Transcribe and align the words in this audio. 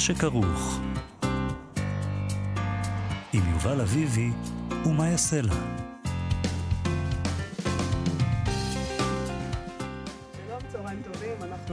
שכרוך. 0.00 0.80
עם 3.32 3.42
יובל 3.52 3.80
אביבי 3.80 4.30
ומה 4.84 5.08
יעשה 5.08 5.40
לה. 5.40 5.54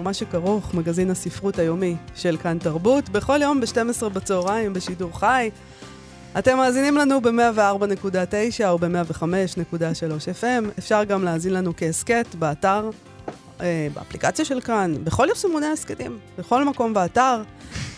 מה 0.05 0.13
שכרוך, 0.13 0.73
מגזין 0.73 1.11
הספרות 1.11 1.59
היומי 1.59 1.95
של 2.15 2.37
כאן 2.37 2.57
תרבות, 2.59 3.09
בכל 3.09 3.39
יום 3.41 3.61
ב-12 3.61 4.09
בצהריים 4.09 4.73
בשידור 4.73 5.19
חי. 5.19 5.49
אתם 6.39 6.57
מאזינים 6.57 6.97
לנו 6.97 7.21
ב-104.9 7.21 8.67
או 8.67 8.77
ב-105.3 8.77 10.41
FM, 10.41 10.79
אפשר 10.79 11.03
גם 11.03 11.23
להאזין 11.23 11.53
לנו 11.53 11.73
כהסכת 11.77 12.35
באתר, 12.39 12.89
אה, 13.61 13.87
באפליקציה 13.93 14.45
של 14.45 14.61
כאן, 14.61 14.93
בכל 15.03 15.27
יישומוני 15.29 15.65
ההסכתים, 15.65 16.19
בכל 16.37 16.63
מקום 16.63 16.93
באתר. 16.93 17.41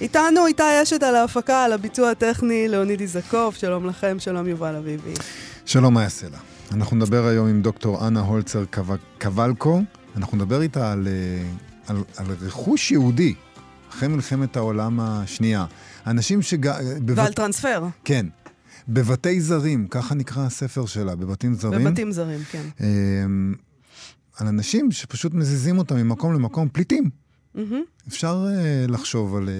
איתנו 0.01 0.45
איתי 0.47 0.63
אשת 0.83 1.03
על 1.03 1.15
ההפקה, 1.15 1.63
על 1.63 1.73
הביצוע 1.73 2.11
הטכני, 2.11 2.67
ליאוניד 2.67 3.01
איזקוף, 3.01 3.55
שלום 3.55 3.85
לכם, 3.85 4.17
שלום 4.19 4.47
יובל 4.47 4.75
אביבי. 4.75 5.13
שלום, 5.65 5.93
מאיה 5.93 6.09
סלע. 6.09 6.37
אנחנו 6.71 6.95
נדבר 6.97 7.25
היום 7.25 7.47
עם 7.47 7.61
דוקטור 7.61 8.07
אנה 8.07 8.19
הולצר 8.19 8.65
קו- 8.65 8.81
קבלקו. 9.17 9.81
אנחנו 10.17 10.37
נדבר 10.37 10.61
איתה 10.61 10.91
על, 10.91 11.07
אה, 11.07 11.43
על, 11.87 12.03
על 12.17 12.25
רכוש 12.41 12.91
יהודי 12.91 13.33
אחרי 13.89 14.07
מלחמת 14.07 14.57
העולם 14.57 14.99
השנייה. 14.99 15.65
אנשים 16.07 16.41
שג... 16.41 16.67
בבת... 17.05 17.17
ועל 17.17 17.33
טרנספר, 17.33 17.83
כן. 18.05 18.25
בבתי 18.87 19.41
זרים, 19.41 19.87
ככה 19.87 20.15
נקרא 20.15 20.45
הספר 20.45 20.85
שלה, 20.85 21.15
בבתים 21.15 21.53
זרים. 21.53 21.83
בבתים 21.83 22.11
זרים, 22.11 22.39
כן. 22.51 22.63
אמ, 22.81 23.53
על 24.37 24.47
אנשים 24.47 24.91
שפשוט 24.91 25.33
מזיזים 25.33 25.77
אותם 25.77 25.95
ממקום 25.95 26.33
למקום, 26.33 26.67
פליטים. 26.69 27.26
מהמם. 27.57 27.81
אפשר 28.07 28.45
אה, 28.49 28.85
לחשוב 28.87 29.35
על, 29.35 29.49
אה, 29.49 29.53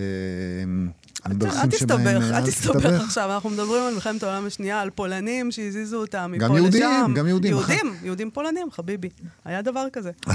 על 1.23 1.31
אל 1.31 1.38
דרכים 1.38 1.70
תסתבך, 1.70 2.00
שבהם... 2.00 2.22
אל 2.22 2.45
תסתבך 2.45 3.02
עכשיו, 3.06 3.34
אנחנו 3.36 3.50
מדברים 3.50 3.84
על 3.84 3.94
מלחמת 3.94 4.23
העולם 4.23 4.45
השנייה, 4.45 4.81
על 4.81 4.90
פולנים 4.90 5.52
שהזיזו 5.52 5.98
אותם 5.98 6.31
מפה 6.36 6.44
גם 6.44 6.56
לשם. 6.56 6.62
יהודים, 6.64 7.14
גם 7.16 7.28
יהודים. 7.28 7.52
יהודים, 7.52 7.94
יהודים 8.03 8.31
פולנים, 8.31 8.68
חביבי. 8.72 9.09
היה 9.45 9.62
דבר 9.62 9.86
כזה. 9.94 10.12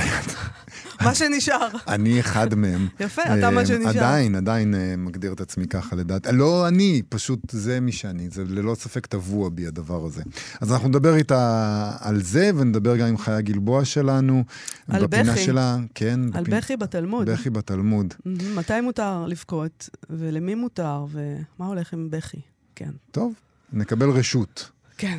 מה 1.04 1.14
שנשאר. 1.14 1.68
אני 1.88 2.20
אחד 2.20 2.54
מהם. 2.54 2.88
יפה, 3.00 3.22
אתה 3.22 3.50
מה 3.50 3.60
אה, 3.60 3.66
שנשאר. 3.66 3.88
עדיין, 3.90 4.34
עדיין 4.34 4.74
אה, 4.74 4.94
מגדיר 4.96 5.32
את 5.32 5.40
עצמי 5.40 5.66
ככה 5.66 5.96
לדעת. 5.96 6.26
לא 6.32 6.68
אני, 6.68 7.02
פשוט 7.08 7.40
זה 7.50 7.80
מי 7.80 7.92
שאני. 7.92 8.28
זה 8.30 8.44
ללא 8.48 8.74
ספק 8.74 9.06
טבוע 9.06 9.48
בי 9.48 9.66
הדבר 9.66 10.04
הזה. 10.04 10.22
אז 10.60 10.72
אנחנו 10.72 10.88
נדבר 10.88 11.14
איתה 11.14 11.62
על 12.00 12.22
זה, 12.22 12.50
ונדבר 12.56 12.96
גם 12.96 13.06
עם 13.06 13.18
חיה 13.18 13.40
גלבוע 13.40 13.84
שלנו. 13.84 14.44
על 14.88 15.06
בפינה 15.06 15.32
בכי. 15.32 15.44
שלה, 15.44 15.76
כן. 15.94 16.20
על 16.32 16.42
בפינה- 16.42 16.56
בכי 16.58 16.76
בתלמוד. 16.76 17.30
בכי 17.30 17.50
בתלמוד. 17.52 18.14
מתי 18.54 18.80
מותר 18.80 19.26
לבכות, 19.26 19.88
ולמי 20.10 20.54
מותר, 20.54 21.06
ומה 21.10 21.66
הולך 21.66 21.92
עם 21.92 22.10
בכי. 22.10 22.40
כן. 22.74 22.90
טוב, 23.10 23.34
נקבל 23.72 24.10
רשות. 24.10 24.70
כן. 24.98 25.18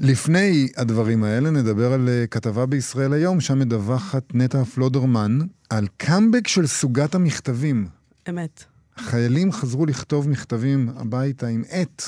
לפני 0.00 0.68
הדברים 0.76 1.24
האלה 1.24 1.50
נדבר 1.50 1.92
על 1.92 2.08
אה, 2.08 2.26
כתבה 2.26 2.66
בישראל 2.66 3.12
היום, 3.12 3.40
שם 3.40 3.58
מדווחת 3.58 4.34
נטע 4.34 4.64
פלודרמן 4.64 5.38
על 5.70 5.86
קאמבק 5.96 6.48
של 6.48 6.66
סוגת 6.66 7.14
המכתבים. 7.14 7.86
אמת. 8.28 8.64
חיילים 8.96 9.52
חזרו 9.52 9.86
לכתוב 9.86 10.28
מכתבים 10.28 10.88
הביתה 10.96 11.46
עם 11.46 11.62
עט 11.70 12.02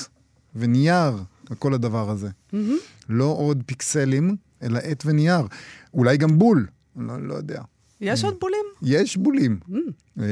ונייר, 0.55 1.23
וכל 1.51 1.73
הדבר 1.73 2.09
הזה. 2.09 2.29
מהמם. 2.53 2.77
לא 3.09 3.35
עוד 3.37 3.63
פיקסלים, 3.65 4.35
אלא 4.63 4.79
עט 4.79 5.03
ונייר. 5.05 5.41
אולי 5.93 6.17
גם 6.17 6.39
בול, 6.39 6.67
לא, 6.95 7.21
לא 7.21 7.33
יודע. 7.33 7.61
יש 8.01 8.23
עוד 8.23 8.35
בולים? 8.41 8.65
יש 8.85 9.17
בולים. 9.17 9.59
Mm. 9.69 9.75
אה, 10.19 10.25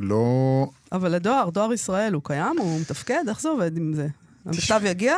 לא... 0.00 0.66
אבל 0.92 1.14
הדואר, 1.14 1.50
דואר 1.50 1.72
ישראל, 1.72 2.14
הוא 2.14 2.22
קיים? 2.24 2.58
הוא 2.58 2.80
מתפקד? 2.80 3.24
איך 3.28 3.40
זה 3.40 3.48
עובד 3.48 3.76
עם 3.76 3.94
זה? 3.94 4.08
המכתב 4.46 4.80
יגיע? 4.84 5.14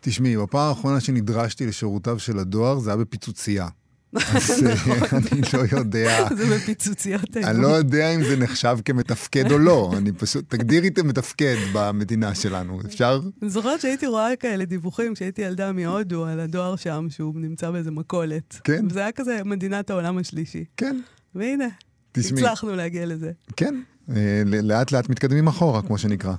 תשמעי, 0.00 0.36
בפעם 0.36 0.68
האחרונה 0.68 1.00
שנדרשתי 1.00 1.66
לשירותיו 1.66 2.18
של 2.18 2.38
הדואר, 2.38 2.78
זה 2.78 2.90
היה 2.90 2.96
בפיצוצייה. 2.96 3.68
אז 4.14 4.66
אה, 4.66 4.74
אני 5.12 5.40
לא 5.54 5.78
יודע. 5.78 6.26
זה 6.38 6.56
בפיצוציות 6.56 7.36
אני 7.36 7.62
לא 7.62 7.68
יודע 7.68 8.14
אם 8.14 8.24
זה 8.24 8.36
נחשב 8.36 8.78
כמתפקד 8.84 9.52
או 9.52 9.58
לא, 9.58 9.92
אני 9.96 10.12
פשוט, 10.12 10.44
תגדירי 10.48 10.88
את 10.88 10.98
המתפקד 10.98 11.56
במדינה 11.72 12.34
שלנו, 12.34 12.80
אפשר? 12.86 13.20
אני 13.42 13.50
זוכרת 13.50 13.80
שהייתי 13.80 14.06
רואה 14.06 14.36
כאלה 14.36 14.64
דיווחים 14.64 15.14
כשהייתי 15.14 15.42
ילדה 15.42 15.72
מהודו 15.72 16.24
על 16.24 16.40
הדואר 16.40 16.76
שם, 16.76 17.06
שהוא 17.10 17.34
נמצא 17.36 17.70
באיזה 17.70 17.90
מכולת. 17.90 18.60
כן. 18.64 18.86
וזה 18.90 19.00
היה 19.00 19.12
כזה 19.12 19.40
מדינת 19.44 19.90
העולם 19.90 20.18
השלישי. 20.18 20.64
כן, 20.76 21.00
והנה, 21.34 21.68
תשמעי, 22.14 22.42
הצלחנו 22.42 22.76
להגיע 22.76 23.06
לזה. 23.06 23.32
כן, 23.56 23.82
אה, 24.16 24.42
לאט 24.46 24.92
לאט 24.92 25.08
מתקדמים 25.08 25.46
אחורה, 25.46 25.82
כמו 25.82 25.98
שנקרא. 25.98 26.34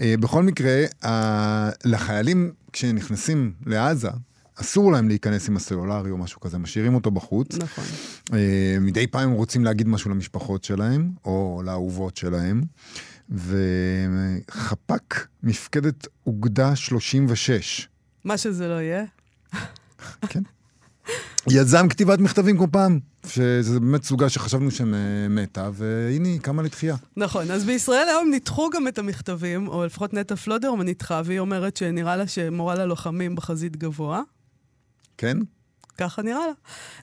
אה, 0.00 0.14
בכל 0.20 0.42
מקרה, 0.42 0.84
לחיילים, 1.84 2.52
כשנכנסים 2.72 3.52
לעזה, 3.66 4.08
אסור 4.54 4.92
להם 4.92 5.08
להיכנס 5.08 5.48
עם 5.48 5.56
הסלולרי 5.56 6.10
או 6.10 6.16
משהו 6.16 6.40
כזה, 6.40 6.58
משאירים 6.58 6.94
אותו 6.94 7.10
בחוץ. 7.10 7.56
נכון. 7.56 7.84
אה, 8.32 8.76
מדי 8.80 9.06
פעם 9.06 9.28
הם 9.28 9.34
רוצים 9.34 9.64
להגיד 9.64 9.88
משהו 9.88 10.10
למשפחות 10.10 10.64
שלהם, 10.64 11.10
או 11.24 11.62
לאהובות 11.64 12.16
שלהם. 12.16 12.62
וחפ"ק 13.30 15.26
מפקדת 15.42 16.06
אוגדה 16.26 16.76
36. 16.76 17.88
מה 18.24 18.38
שזה 18.38 18.68
לא 18.68 18.80
יהיה. 18.80 19.04
יזם 21.50 21.88
כתיבת 21.88 22.18
מכתבים 22.18 22.56
כמו 22.56 22.68
פעם, 22.72 22.98
שזה 23.26 23.80
באמת 23.80 24.04
סוגה 24.04 24.28
שחשבנו 24.28 24.70
שמתה, 24.70 25.70
והנה 25.72 26.28
היא 26.28 26.40
קמה 26.40 26.62
לתחייה. 26.62 26.96
נכון, 27.16 27.50
אז 27.50 27.64
בישראל 27.64 28.08
היום 28.08 28.30
ניתחו 28.30 28.70
גם 28.70 28.88
את 28.88 28.98
המכתבים, 28.98 29.68
או 29.68 29.84
לפחות 29.84 30.14
נטע 30.14 30.36
פלודרמן 30.36 30.84
ניתחה, 30.84 31.22
והיא 31.24 31.38
אומרת 31.38 31.76
שנראה 31.76 32.16
לה 32.16 32.26
שמורה 32.26 32.74
ללוחמים 32.74 33.36
בחזית 33.36 33.76
גבוה. 33.76 34.22
כן? 35.18 35.36
ככה 35.98 36.22
נראה 36.22 36.46
לה. 36.46 36.52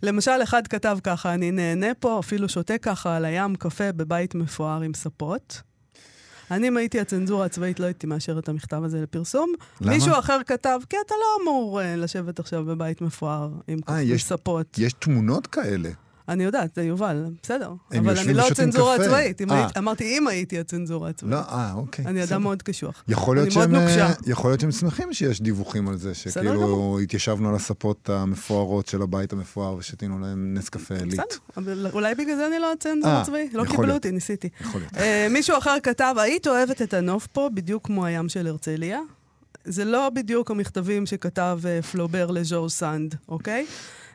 למשל, 0.04 0.44
אחד 0.44 0.68
כתב 0.68 0.98
ככה, 1.04 1.34
אני 1.34 1.52
נהנה 1.52 1.94
פה, 2.00 2.20
אפילו 2.20 2.50
שותה 2.50 2.78
ככה 2.78 3.16
על 3.16 3.26
הים 3.26 3.56
קפה 3.56 3.92
בבית 3.92 4.36
מפואר 4.36 4.82
עם 4.82 4.94
ספות. 4.94 5.62
אני, 6.52 6.68
אם 6.68 6.78
הייתי 6.78 7.00
הצנזורה 7.00 7.46
הצבאית, 7.46 7.80
לא 7.80 7.86
הייתי 7.86 8.08
מאשר 8.08 8.40
את 8.40 8.50
המכתב 8.50 8.84
הזה 8.84 9.02
לפרסום. 9.02 9.54
למה? 9.82 9.92
מישהו 9.94 10.20
אחר 10.20 10.40
כתב, 10.46 10.80
כי 10.90 10.98
אתה 11.06 11.14
לא 11.20 11.44
אמור 11.44 11.80
uh, 11.82 11.84
לשבת 11.98 12.40
עכשיו 12.40 12.66
בבית 12.66 13.02
מפואר 13.02 13.50
עם 13.68 13.78
אה, 13.78 13.84
קפה 13.84 14.02
יש- 14.02 14.24
ספות. 14.24 14.78
יש 14.80 14.94
תמונות 14.94 15.48
כאלה. 15.48 15.90
אני 16.30 16.44
יודעת, 16.44 16.76
זה 16.76 16.84
יובל, 16.84 17.26
בסדר. 17.44 17.74
אבל 17.98 18.18
אני 18.18 18.34
לא 18.34 18.48
הצנזורה. 18.48 18.96
הצבאית. 18.96 19.42
אה. 19.42 19.68
אמרתי, 19.78 20.18
אם 20.18 20.28
הייתי 20.28 20.60
הצנזורה 20.60 21.10
הצבאית. 21.10 21.34
לא, 21.34 21.40
אה, 21.40 21.74
אוקיי. 21.74 22.06
אני. 22.06 22.24
אדם 22.24 22.44
מאוד 22.44 22.64
קשוח. 22.64 23.04
יכול 23.08 23.36
להיות, 23.36 23.52
שהם, 23.52 23.76
אה. 23.76 24.14
יכול 24.28 24.50
להיות 24.50 24.62
שהם 24.62 24.72
שמחים 24.72 25.14
שיש 25.14 25.42
דיווחים 25.42 25.88
על 25.88 25.98
זה, 25.98 26.14
שכאילו. 26.14 27.00
התיישבנו 27.04 27.50
על 27.50 27.56
הספות 27.56 28.10
המפוארות 28.10 28.88
של 28.88 29.02
הבית 29.02 29.34
המפואר 29.34 29.76
ושתינו 29.76 30.20
להם 30.20 30.54
נס 30.54 30.70
קפה 30.70 30.96
עילית. 30.96 31.20
בסדר, 31.58 31.90
אולי 31.94 32.16
בגלל 32.16 32.36
זה 32.36 32.48
אני 32.48 32.60
לא 32.60 32.72
הצנזור 32.72 33.12
אה, 33.12 33.22
הצבאי. 33.22 33.50
לא 33.54 33.66
קיבלו. 33.66 33.94
אותי, 33.94 34.12
ניסיתי. 34.12 34.50
יכול 34.62 34.82
להיות. 34.82 35.32
מישהו 35.32 35.58
אחר 35.58 35.76
כתב, 35.84 36.16
היית 36.18 36.48
אוהבת 36.48 36.82
את 36.82 36.94
הנוף 36.94 37.28
פה 37.28 37.50
בדיוק 37.54 37.86
כמו 37.86 38.06
הים 38.06 38.30
של 38.30 38.48
הרצליה? 38.48 39.00
זה 39.66 39.86
לא 39.86 40.10
בדיוק 40.10 40.52
המכתבים 40.52 41.06
שכתב 41.06 41.60
פלובר 41.92 42.32
לז'ור 42.32 42.70
סנד, 42.70 43.16
אוקיי? 43.30 43.66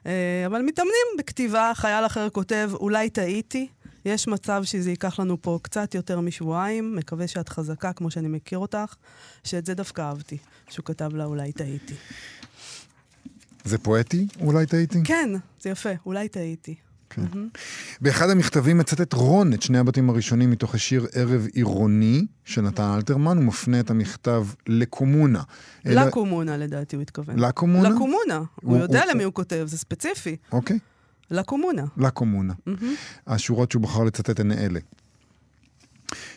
אה, 0.06 0.46
אבל 0.46 0.62
מתאמנים 0.62 1.06
בכתיבה, 1.18 1.72
חייל 1.74 2.06
אחר 2.06 2.30
כותב, 2.30 2.70
אולי 2.74 3.10
טעיתי, 3.10 3.68
יש 4.04 4.28
מצב 4.28 4.64
שזה 4.64 4.90
ייקח 4.90 5.20
לנו 5.20 5.42
פה 5.42 5.58
קצת 5.62 5.94
יותר 5.94 6.20
משבועיים, 6.20 6.96
מקווה 6.96 7.28
שאת 7.28 7.48
חזקה 7.48 7.92
כמו 7.92 8.10
שאני 8.10 8.28
מכיר 8.28 8.58
אותך, 8.58 8.94
שאת 9.44 9.66
זה 9.66 9.74
דווקא 9.74 10.02
אהבתי, 10.02 10.38
שהוא 10.70 10.84
כתב 10.84 11.14
לה 11.14 11.24
אולי 11.24 11.52
טעיתי. 11.52 11.94
זה 13.64 13.78
פואטי? 13.78 14.26
אולי 14.40 14.66
טעיתי? 14.66 14.98
כן, 15.04 15.30
זה 15.60 15.70
יפה, 15.70 15.90
אולי 16.06 16.28
טעיתי. 16.28 16.74
כן. 17.14 17.22
באחד 18.00 18.30
המכתבים 18.30 18.78
מצטט 18.78 19.12
רון 19.12 19.52
את 19.52 19.62
שני 19.62 19.78
הבתים 19.78 20.10
הראשונים 20.10 20.50
מתוך 20.50 20.74
השיר 20.74 21.06
ערב 21.12 21.46
עירוני 21.52 22.26
של 22.44 22.60
נתן 22.60 22.82
אלתרמן, 22.96 23.36
הוא 23.36 23.44
מפנה 23.44 23.80
את 23.80 23.90
המכתב 23.90 24.46
לקומונה. 24.66 25.42
אלא- 25.86 26.00
לקומונה 26.04 26.56
לדעתי 26.56 26.96
הוא 26.96 27.02
התכוון. 27.02 27.38
לקומונה? 27.38 27.88
לקומונה. 27.90 28.36
הוא 28.36 28.46
הוא- 28.62 28.78
יודע 28.78 29.02
הוא- 29.02 29.10
למי 29.12 29.24
הוא 29.24 29.32
כותב, 29.32 29.64
זה 29.66 29.78
ספציפי. 29.78 30.36
אוקיי. 30.52 30.78
לקומונה. 31.30 31.84
לקומונה. 31.96 32.52
השורות 33.26 33.70
שהוא 33.70 33.82
בחר 33.82 34.04
לצטט 34.04 34.40
הן 34.40 34.52
אלה. 34.52 34.80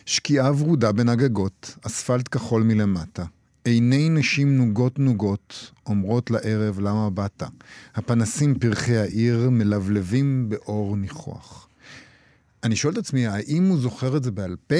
שקיעה 0.06 0.52
ורודה 0.52 0.92
בין 0.92 1.08
הגגות, 1.08 1.76
אספלט 1.86 2.28
כחול 2.34 2.62
מלמטה. 2.62 3.24
עיני 3.66 4.08
נשים 4.08 4.56
נוגות 4.56 4.98
נוגות, 4.98 5.70
אומרות 5.86 6.30
לערב 6.30 6.80
למה 6.80 7.10
באת. 7.10 7.42
הפנסים 7.94 8.58
פרחי 8.58 8.96
העיר 8.96 9.50
מלבלבים 9.50 10.48
באור 10.48 10.96
ניחוח. 10.96 11.68
אני 12.64 12.76
שואל 12.76 12.92
את 12.92 12.98
עצמי, 12.98 13.26
האם 13.26 13.64
הוא 13.68 13.78
זוכר 13.78 14.16
את 14.16 14.22
זה 14.24 14.30
בעל 14.30 14.56
פה, 14.66 14.76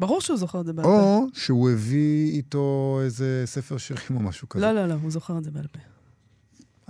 ברור 0.00 0.20
שהוא 0.20 0.36
זוכר 0.36 0.60
את 0.60 0.66
זה 0.66 0.72
בעל 0.72 0.84
פה. 0.84 0.90
או 1.00 1.26
שהוא 1.34 1.70
הביא 1.70 2.32
איתו 2.32 2.98
איזה 3.04 3.42
ספר 3.46 3.78
שירים 3.78 4.02
או 4.14 4.20
משהו 4.20 4.48
כזה? 4.48 4.64
לא, 4.64 4.72
לא, 4.72 4.86
לא, 4.86 4.94
הוא 5.02 5.10
זוכר 5.10 5.38
את 5.38 5.44
זה 5.44 5.50
בעל 5.50 5.66
פה. 5.72 5.78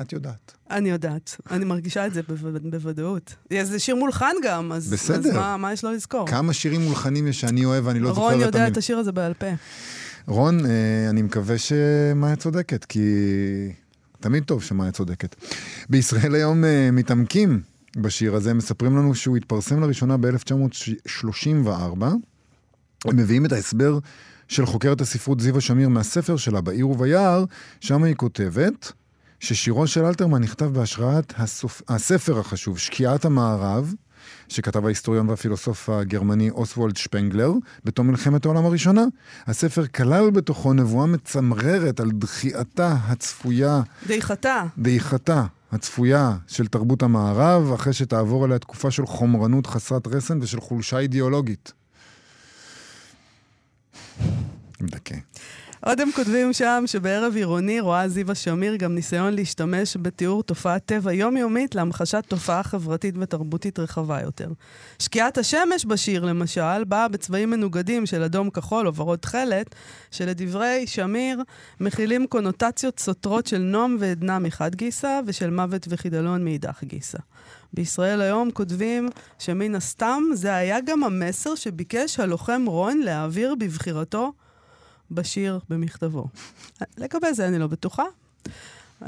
את 0.01 0.13
יודעת. 0.13 0.53
אני 0.71 0.91
יודעת, 0.91 1.37
אני 1.51 1.65
מרגישה 1.65 2.07
את 2.07 2.15
זה 2.15 2.23
בו- 2.23 2.35
בוודאות. 2.71 3.35
זה 3.63 3.79
שיר 3.79 3.97
מולחן 3.97 4.33
גם, 4.45 4.73
אז, 4.73 4.91
בסדר. 4.93 5.31
אז 5.31 5.37
מה, 5.37 5.57
מה 5.57 5.73
יש 5.73 5.85
לו 5.85 5.93
לזכור? 5.93 6.27
כמה 6.27 6.53
שירים 6.53 6.81
מולחנים 6.81 7.27
יש 7.27 7.41
שאני 7.41 7.65
אוהב 7.65 7.87
ואני 7.87 8.01
לא 8.01 8.09
זוכר 8.09 8.21
רון 8.21 8.35
את 8.35 8.41
יודע 8.41 8.59
המילים. 8.59 8.73
את 8.73 8.77
השיר 8.79 8.99
הזה 8.99 9.13
בעל 9.13 9.35
פה. 9.35 9.47
רון, 10.27 10.67
אה, 10.67 11.11
אני 11.11 11.23
מקווה 11.23 11.59
שמאיה 11.59 12.37
צודקת, 12.37 12.85
כי 12.85 13.01
תמיד 14.21 14.45
טוב 14.45 14.63
שמאיה 14.63 14.93
צודקת. 14.93 15.37
בישראל 15.91 16.35
היום 16.35 16.65
אה, 16.65 16.91
מתעמקים 16.93 17.61
בשיר 17.97 18.35
הזה, 18.35 18.55
מספרים 18.55 18.97
לנו 18.97 19.15
שהוא 19.15 19.37
התפרסם 19.37 19.81
לראשונה 19.81 20.17
ב-1934. 20.17 22.05
הם 23.05 23.17
מביאים 23.17 23.47
את 23.47 23.53
ההסבר 23.53 23.99
של 24.49 24.67
חוקרת 24.67 25.01
הספרות 25.01 25.41
זיווה 25.41 25.61
שמיר 25.61 25.89
מהספר 25.89 26.37
שלה, 26.37 26.61
בעיר 26.61 26.89
וביער, 26.89 27.45
שם 27.81 28.03
היא 28.03 28.15
כותבת 28.15 28.93
ששירו 29.41 29.87
של 29.87 30.05
אלתרמן 30.05 30.43
נכתב 30.43 30.65
בהשראת 30.65 31.33
הסופ... 31.37 31.83
הספר 31.89 32.39
החשוב, 32.39 32.79
שקיעת 32.79 33.25
המערב, 33.25 33.95
שכתב 34.53 34.87
ההיסטוריון 34.87 35.29
והפילוסוף 35.29 35.89
הגרמני 35.89 36.51
אוסוולד 36.51 36.97
שפנגלר 36.97 37.53
בתום 37.85 38.07
מלחמת 38.07 38.45
העולם 38.45 38.65
הראשונה. 38.67 39.05
הספר 39.47 39.87
כלל 39.87 40.31
בתוכו 40.31 40.73
נבואה 40.73 41.07
מצמררת 41.07 42.01
על 42.01 42.11
דחייתה 42.11 42.97
הצפויה, 43.07 43.83
דעיכתה. 44.07 44.65
דעיכתה 44.79 45.45
הצפויה 45.73 46.37
של 46.47 46.67
תרבות 46.67 47.03
המערב, 47.03 47.73
אחרי 47.73 47.93
שתעבור 47.93 48.45
עליה 48.45 48.59
תקופה 48.59 48.91
של 48.91 49.07
חומרנות 49.07 49.67
חסרת 49.67 50.07
רסן 50.07 50.39
ושל 50.43 50.61
חולשה 50.61 50.99
אידיאולוגית. 50.99 51.73
מדכא. 54.81 55.17
עוד 55.87 56.01
הם 56.01 56.09
כותבים 56.17 56.53
שם 56.53 56.85
שבערב 56.87 57.37
עירוני 57.37 57.81
רואה 57.81 58.09
זיווה 58.09 58.35
שמיר 58.35 58.77
גם 58.77 58.95
ניסיון 58.95 59.35
להשתמש 59.35 59.97
בתיאור 59.97 60.43
תופעת 60.43 60.87
טבע 60.87 61.13
יומיומית 61.13 61.75
להמחשת 61.75 62.25
תופעה 62.29 62.63
חברתית 62.63 63.15
ותרבותית 63.19 63.79
רחבה 63.79 64.21
יותר. 64.21 64.49
שקיעת 64.99 65.39
השמש 65.39 65.87
בשיר, 65.87 66.25
למשל, 66.25 66.85
באה 66.85 67.09
בצבעים 67.09 67.51
מנוגדים 67.51 68.07
של 68.07 68.23
אדום 68.23 68.51
כחול 68.51 68.87
או 68.87 68.95
ורוד 68.95 69.19
תכלת, 69.19 69.75
שלדברי 70.11 70.87
שמיר 70.87 71.43
מכילים 71.81 72.27
קונוטציות 72.27 72.99
סותרות 72.99 73.47
של 73.47 73.59
נועם 73.59 73.97
ועדנה 74.01 74.39
מחד 74.39 74.75
גיסא 74.75 75.21
ושל 75.27 75.51
מוות 75.51 75.87
וחידלון 75.89 76.45
מאידך 76.45 76.85
גיסא. 76.85 77.19
בישראל 77.73 78.21
היום 78.21 78.51
כותבים 78.51 79.09
שמן 79.39 79.75
הסתם 79.75 80.23
זה 80.35 80.55
היה 80.55 80.81
גם 80.81 81.05
המסר 81.05 81.55
שביקש 81.55 82.21
הלוחם 82.21 82.65
רון 82.67 82.99
להעביר 82.99 83.55
בבחירתו 83.59 84.33
בשיר 85.13 85.59
במכתבו. 85.69 86.27
לגבי 86.99 87.35
זה 87.35 87.49
אני 87.49 87.59
לא 87.59 87.67
בטוחה. 87.67 88.05
Uh, 89.03 89.05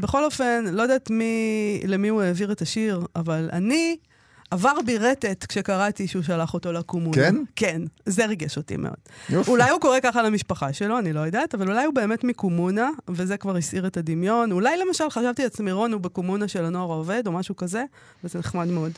בכל 0.00 0.24
אופן, 0.24 0.64
לא 0.72 0.82
יודעת 0.82 1.10
מי, 1.10 1.80
למי 1.86 2.08
הוא 2.08 2.22
העביר 2.22 2.52
את 2.52 2.62
השיר, 2.62 3.06
אבל 3.16 3.48
אני, 3.52 3.96
עבר 4.50 4.72
בי 4.86 4.98
רטט 4.98 5.46
כשקראתי 5.48 6.08
שהוא 6.08 6.22
שלח 6.22 6.54
אותו 6.54 6.72
לקומונה. 6.72 7.16
כן? 7.16 7.34
כן, 7.56 7.82
זה 8.06 8.26
ריגש 8.26 8.56
אותי 8.56 8.76
מאוד. 8.76 8.94
יופי. 9.30 9.50
אולי 9.50 9.70
הוא 9.70 9.80
קורא 9.80 9.98
ככה 10.02 10.22
למשפחה 10.22 10.72
שלו, 10.72 10.98
אני 10.98 11.12
לא 11.12 11.20
יודעת, 11.20 11.54
אבל 11.54 11.68
אולי 11.68 11.84
הוא 11.84 11.94
באמת 11.94 12.24
מקומונה, 12.24 12.90
וזה 13.08 13.36
כבר 13.36 13.56
הסעיר 13.56 13.86
את 13.86 13.96
הדמיון. 13.96 14.52
אולי 14.52 14.76
למשל 14.76 15.10
חשבתי 15.10 15.42
לעצמי, 15.42 15.72
רון 15.72 15.92
הוא 15.92 16.00
בקומונה 16.00 16.48
של 16.48 16.64
הנוער 16.64 16.92
העובד, 16.92 17.22
או 17.26 17.32
משהו 17.32 17.56
כזה, 17.56 17.84
וזה 18.24 18.38
נחמד 18.38 18.66
מאוד. 18.66 18.92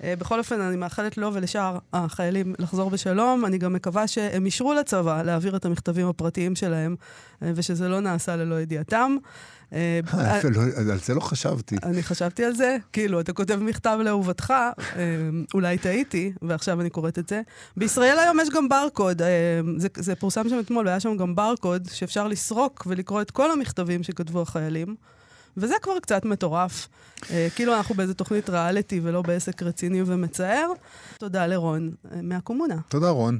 Uh, 0.00 0.04
בכל 0.18 0.38
אופן, 0.38 0.60
אני 0.60 0.76
מאחלת 0.76 1.18
לו 1.18 1.34
ולשאר 1.34 1.78
החיילים 1.92 2.54
לחזור 2.58 2.90
בשלום. 2.90 3.44
אני 3.44 3.58
גם 3.58 3.72
מקווה 3.72 4.06
שהם 4.06 4.46
אישרו 4.46 4.74
לצבא 4.74 5.22
להעביר 5.22 5.56
את 5.56 5.64
המכתבים 5.64 6.08
הפרטיים 6.08 6.56
שלהם, 6.56 6.96
uh, 6.98 7.44
ושזה 7.54 7.88
לא 7.88 8.00
נעשה 8.00 8.36
ללא 8.36 8.60
ידיעתם. 8.60 9.16
Uh, 9.74 9.76
אה, 10.18 10.38
יפה, 10.38 10.48
לא- 10.48 10.92
על 10.92 10.98
זה 11.04 11.14
לא 11.14 11.20
חשבתי. 11.20 11.76
אני 11.82 12.02
חשבתי 12.02 12.44
על 12.44 12.54
זה, 12.54 12.76
כאילו, 12.92 13.20
אתה 13.20 13.32
כותב 13.32 13.56
מכתב 13.56 13.98
לאהובתך, 14.04 14.50
אה, 14.50 14.74
אולי 15.54 15.78
טעיתי, 15.78 16.32
ועכשיו 16.42 16.80
אני 16.80 16.90
קוראת 16.90 17.18
את 17.18 17.28
זה. 17.28 17.40
בישראל 17.76 18.18
היום 18.18 18.40
יש 18.40 18.50
גם 18.50 18.68
ברקוד, 18.68 19.22
אה, 19.22 19.28
זה, 19.76 19.88
זה 19.96 20.14
פורסם 20.14 20.48
שם 20.48 20.60
אתמול, 20.60 20.86
והיה 20.86 21.00
שם 21.00 21.16
גם 21.16 21.34
ברקוד, 21.34 21.88
שאפשר 21.92 22.28
לסרוק 22.28 22.86
ולקרוא 22.86 23.20
את 23.22 23.30
כל 23.30 23.50
המכתבים 23.50 24.02
שכתבו 24.02 24.42
החיילים, 24.42 24.94
וזה 25.56 25.74
כבר 25.82 25.98
קצת 25.98 26.24
מטורף. 26.24 26.88
אה, 27.30 27.48
כאילו 27.54 27.76
אנחנו 27.76 27.94
באיזה 27.94 28.14
תוכנית 28.14 28.50
ריאליטי 28.50 29.00
ולא 29.02 29.22
בעסק 29.22 29.62
רציני 29.62 30.02
ומצער. 30.06 30.72
תודה 31.18 31.46
לרון 31.46 31.90
אה, 32.12 32.22
מהקומונה. 32.22 32.76
תודה, 32.88 33.08
רון. 33.10 33.38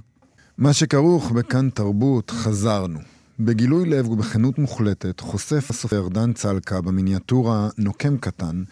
מה 0.58 0.72
שכרוך 0.72 1.30
בכאן 1.30 1.70
תרבות, 1.70 2.30
חזרנו. 2.30 3.13
בגילוי 3.40 3.88
לב 3.88 4.08
ובכנות 4.08 4.58
מוחלטת 4.58 5.20
חושף 5.20 5.70
הסופר 5.70 6.08
דן 6.08 6.32
צלקה 6.32 6.80
במיניאטורה 6.80 7.68
נוקם 7.78 8.18
קטן 8.18 8.62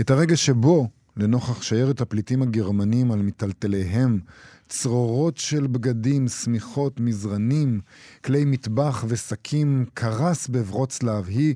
את 0.00 0.10
הרגע 0.10 0.36
שבו, 0.36 0.88
לנוכח 1.16 1.62
שיירת 1.62 2.00
הפליטים 2.00 2.42
הגרמנים 2.42 3.12
על 3.12 3.22
מיטלטליהם, 3.22 4.20
צרורות 4.68 5.38
של 5.38 5.66
בגדים, 5.66 6.28
שמיכות, 6.28 7.00
מזרנים, 7.00 7.80
כלי 8.24 8.44
מטבח 8.44 9.04
ושקים, 9.08 9.84
קרס 9.94 10.48
בברוצלב, 10.48 11.28
היא 11.28 11.54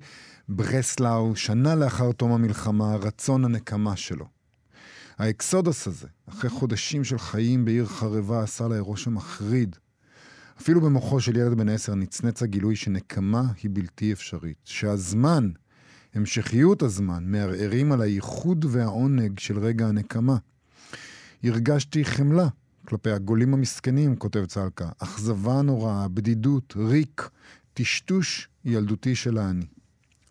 ברסלאו, 0.48 1.36
שנה 1.36 1.74
לאחר 1.74 2.12
תום 2.12 2.32
המלחמה, 2.32 2.96
רצון 2.96 3.44
הנקמה 3.44 3.96
שלו. 3.96 4.26
האקסודוס 5.18 5.86
הזה, 5.86 6.06
אחרי 6.28 6.50
חודשים 6.50 7.04
של 7.04 7.18
חיים 7.18 7.64
בעיר 7.64 7.86
חרבה, 7.86 8.42
עשה 8.42 8.68
לה 8.68 8.80
רושם 8.80 9.14
מחריד. 9.14 9.76
אפילו 10.60 10.80
במוחו 10.80 11.20
של 11.20 11.36
ילד 11.36 11.54
בן 11.54 11.68
עשר 11.68 11.94
נצנץ 11.94 12.42
הגילוי 12.42 12.76
שנקמה 12.76 13.42
היא 13.62 13.70
בלתי 13.72 14.12
אפשרית. 14.12 14.56
שהזמן, 14.64 15.50
המשכיות 16.14 16.82
הזמן, 16.82 17.24
מערערים 17.26 17.92
על 17.92 18.00
הייחוד 18.00 18.64
והעונג 18.68 19.38
של 19.38 19.58
רגע 19.58 19.86
הנקמה. 19.86 20.36
הרגשתי 21.44 22.04
חמלה 22.04 22.48
כלפי 22.84 23.10
הגולים 23.10 23.54
המסכנים, 23.54 24.16
כותב 24.16 24.44
צלקה, 24.46 24.88
אכזבה 24.98 25.62
נוראה, 25.62 26.08
בדידות, 26.08 26.74
ריק, 26.76 27.28
טשטוש 27.74 28.48
ילדותי 28.64 29.14
של 29.14 29.38
האני. 29.38 29.66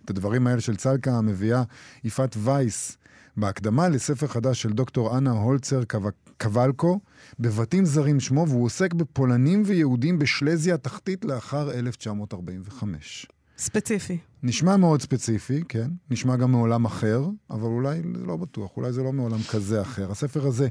את 0.05 0.09
הדברים 0.09 0.47
האלה 0.47 0.61
של 0.61 0.75
צלקה 0.75 1.21
מביאה 1.21 1.63
יפעת 2.03 2.35
וייס 2.39 2.97
בהקדמה 3.39 3.89
לספר 3.89 4.27
חדש 4.27 4.61
של 4.61 4.73
דוקטור 4.73 5.17
אנה 5.17 5.31
הולצר 5.31 5.83
קו- 5.83 6.09
קבלקו, 6.37 6.99
בבתים 7.39 7.85
זרים 7.85 8.19
שמו, 8.19 8.45
והוא 8.49 8.65
עוסק 8.65 8.93
בפולנים 8.93 9.63
ויהודים 9.65 10.19
בשלזיה 10.19 10.75
התחתית 10.75 11.25
לאחר 11.25 11.71
1945. 11.71 13.27
ספציפי. 13.57 14.17
נשמע 14.43 14.77
מאוד 14.77 15.01
ספציפי, 15.01 15.63
כן? 15.69 15.89
נשמע 16.09 16.35
גם 16.35 16.51
מעולם 16.51 16.85
אחר, 16.85 17.27
אבל 17.49 17.63
אולי 17.67 18.01
לא 18.03 18.35
בטוח, 18.37 18.77
אולי 18.77 18.91
זה 18.91 19.03
לא 19.03 19.13
מעולם 19.13 19.39
כזה 19.51 19.81
אחר. 19.81 20.11
הספר 20.11 20.47
הזה 20.47 20.67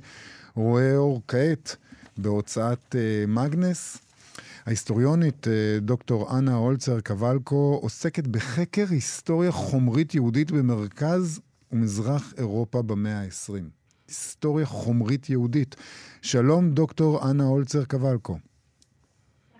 רואה 0.55 0.97
אור 0.97 1.23
כעת 1.29 1.77
בהוצאת 2.17 2.97
אה, 2.99 3.25
מגנס. 3.29 3.99
ההיסטוריונית 4.67 5.49
אה, 5.49 5.53
דוקטור 5.81 6.39
אנה 6.39 6.55
הולצר 6.55 7.01
קבלקו 7.01 7.79
עוסקת 7.83 8.27
בחקר 8.27 8.85
היסטוריה 8.91 9.53
חומרית 9.53 10.15
יהודית 10.15 10.51
במרכז 10.51 11.41
ומזרח 11.73 12.35
אירופה 12.39 12.83
במאה 12.83 13.21
ה-20. 13.21 13.63
היסטוריה 14.09 14.67
חומרית 14.67 15.31
יהודית. 15.31 15.77
שלום, 16.23 16.71
דוקטור 16.71 17.31
אנה 17.31 17.45
הולצר 17.45 17.85
קבלקו. 17.85 18.39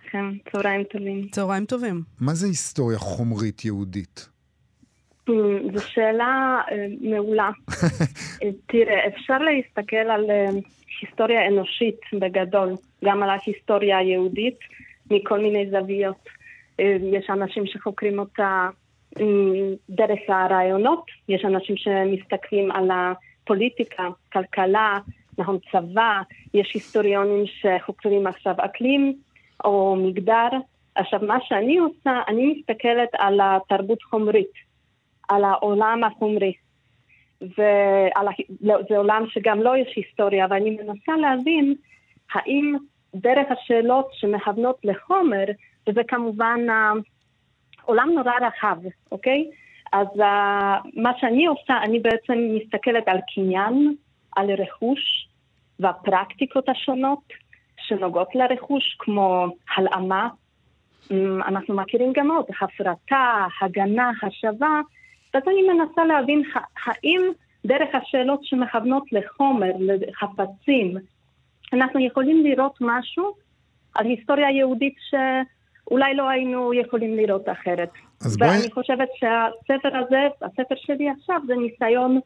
לכם, 0.05 0.31
צהריים 0.51 0.83
טובים. 0.83 1.27
צהריים 1.31 1.65
טובים. 1.65 2.03
מה 2.21 2.33
זה 2.33 2.47
היסטוריה 2.47 2.97
חומרית 2.97 3.65
יהודית? 3.65 4.29
אמ, 5.29 5.77
זו 5.77 5.87
שאלה 5.87 6.61
אה, 6.71 6.87
מעולה. 7.01 7.49
אה, 8.43 8.49
תראה, 8.65 9.07
אפשר 9.07 9.37
להסתכל 9.37 9.95
על 9.95 10.29
אה, 10.29 10.49
היסטוריה 11.01 11.47
אנושית 11.47 11.99
בגדול, 12.19 12.73
גם 13.05 13.23
על 13.23 13.29
ההיסטוריה 13.29 13.97
היהודית, 13.97 14.59
מכל 15.11 15.39
מיני 15.39 15.69
זוויות. 15.71 16.39
יש 17.13 17.29
אנשים 17.29 17.65
שחוקרים 17.65 18.19
אותה 18.19 18.69
דרך 19.89 20.19
הרעיונות, 20.27 21.05
יש 21.29 21.45
אנשים 21.45 21.77
שמסתכלים 21.77 22.71
על 22.71 22.89
הפוליטיקה, 22.91 24.07
כלכלה, 24.33 24.99
נכון, 25.37 25.57
צבא, 25.71 26.21
יש 26.53 26.71
היסטוריונים 26.73 27.43
שחוקרים 27.45 28.27
עכשיו 28.27 28.55
אקלים 28.57 29.13
או 29.65 29.95
מגדר. 29.95 30.49
עכשיו, 30.95 31.19
מה 31.27 31.37
שאני 31.41 31.77
עושה, 31.77 32.21
אני 32.27 32.53
מסתכלת 32.57 33.09
על 33.17 33.39
התרבות 33.43 34.03
חומרית, 34.03 34.51
על 35.29 35.43
העולם 35.43 36.03
החומרי. 36.03 36.53
וזה 37.41 38.97
עולם 38.97 39.25
שגם 39.29 39.57
לו 39.57 39.63
לא 39.63 39.77
יש 39.77 39.93
היסטוריה, 39.95 40.47
ואני 40.49 40.69
מנסה 40.69 41.17
להבין 41.17 41.75
האם 42.33 42.75
דרך 43.15 43.47
השאלות 43.49 44.09
שמכוונות 44.13 44.77
לחומר, 44.83 45.45
וזה 45.87 46.01
כמובן 46.07 46.59
עולם 47.89 48.09
נורא 48.15 48.31
רחב, 48.41 48.77
אוקיי? 49.11 49.49
אז 49.93 50.07
uh, 50.07 50.23
מה 50.93 51.11
שאני 51.19 51.45
עושה, 51.45 51.73
אני 51.83 51.99
בעצם 51.99 52.33
מסתכלת 52.33 53.07
על 53.07 53.17
קניין, 53.33 53.95
על 54.35 54.51
רכוש 54.51 55.27
והפרקטיקות 55.79 56.69
השונות 56.69 57.23
שנוגעות 57.77 58.35
לרכוש, 58.35 58.95
כמו 58.99 59.47
הלאמה. 59.75 60.29
Um, 61.03 61.13
אנחנו 61.47 61.75
מכירים 61.75 62.13
גם 62.15 62.31
עוד, 62.31 62.45
הפרטה, 62.61 63.47
הגנה, 63.61 64.11
השבה, 64.23 64.79
ואז 65.33 65.43
אני 65.47 65.61
מנסה 65.61 66.05
להבין 66.05 66.43
האם 66.85 67.21
דרך 67.65 67.89
השאלות 67.93 68.43
שמכוונות 68.43 69.03
לחומר, 69.11 69.71
לחפצים, 69.79 70.97
אנחנו 71.73 71.99
יכולים 71.99 72.43
לראות 72.43 72.77
משהו 72.81 73.33
על 73.95 74.05
היסטוריה 74.05 74.51
יהודית 74.51 74.95
שאולי 75.89 76.15
לא 76.15 76.29
היינו 76.29 76.73
יכולים 76.73 77.17
לראות 77.17 77.49
אחרת. 77.49 77.89
ואני 78.21 78.57
בואי... 78.57 78.71
חושבת 78.71 79.07
שהספר 79.13 79.97
הזה, 79.97 80.17
הספר 80.41 80.75
שלי 80.75 81.09
עכשיו, 81.09 81.41
זה 81.47 81.53
ניסיון 81.55 82.19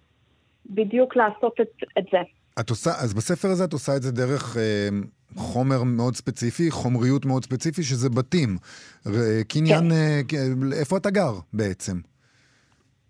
בדיוק 0.69 1.15
לעשות 1.15 1.53
את, 1.61 1.83
את 1.99 2.03
זה. 2.11 2.17
את 2.59 2.69
עושה, 2.69 2.89
אז 2.89 3.13
בספר 3.13 3.47
הזה 3.47 3.63
את 3.63 3.73
עושה 3.73 3.95
את 3.95 4.01
זה 4.01 4.11
דרך 4.11 4.57
אה, 4.57 4.89
חומר 5.35 5.83
מאוד 5.83 6.15
ספציפי, 6.15 6.71
חומריות 6.71 7.25
מאוד 7.25 7.43
ספציפי, 7.43 7.83
שזה 7.83 8.09
בתים. 8.09 8.57
קניין, 9.47 9.91
כן. 10.27 10.37
אה, 10.37 10.79
איפה 10.79 10.97
אתה 10.97 11.09
גר 11.09 11.33
בעצם? 11.53 11.99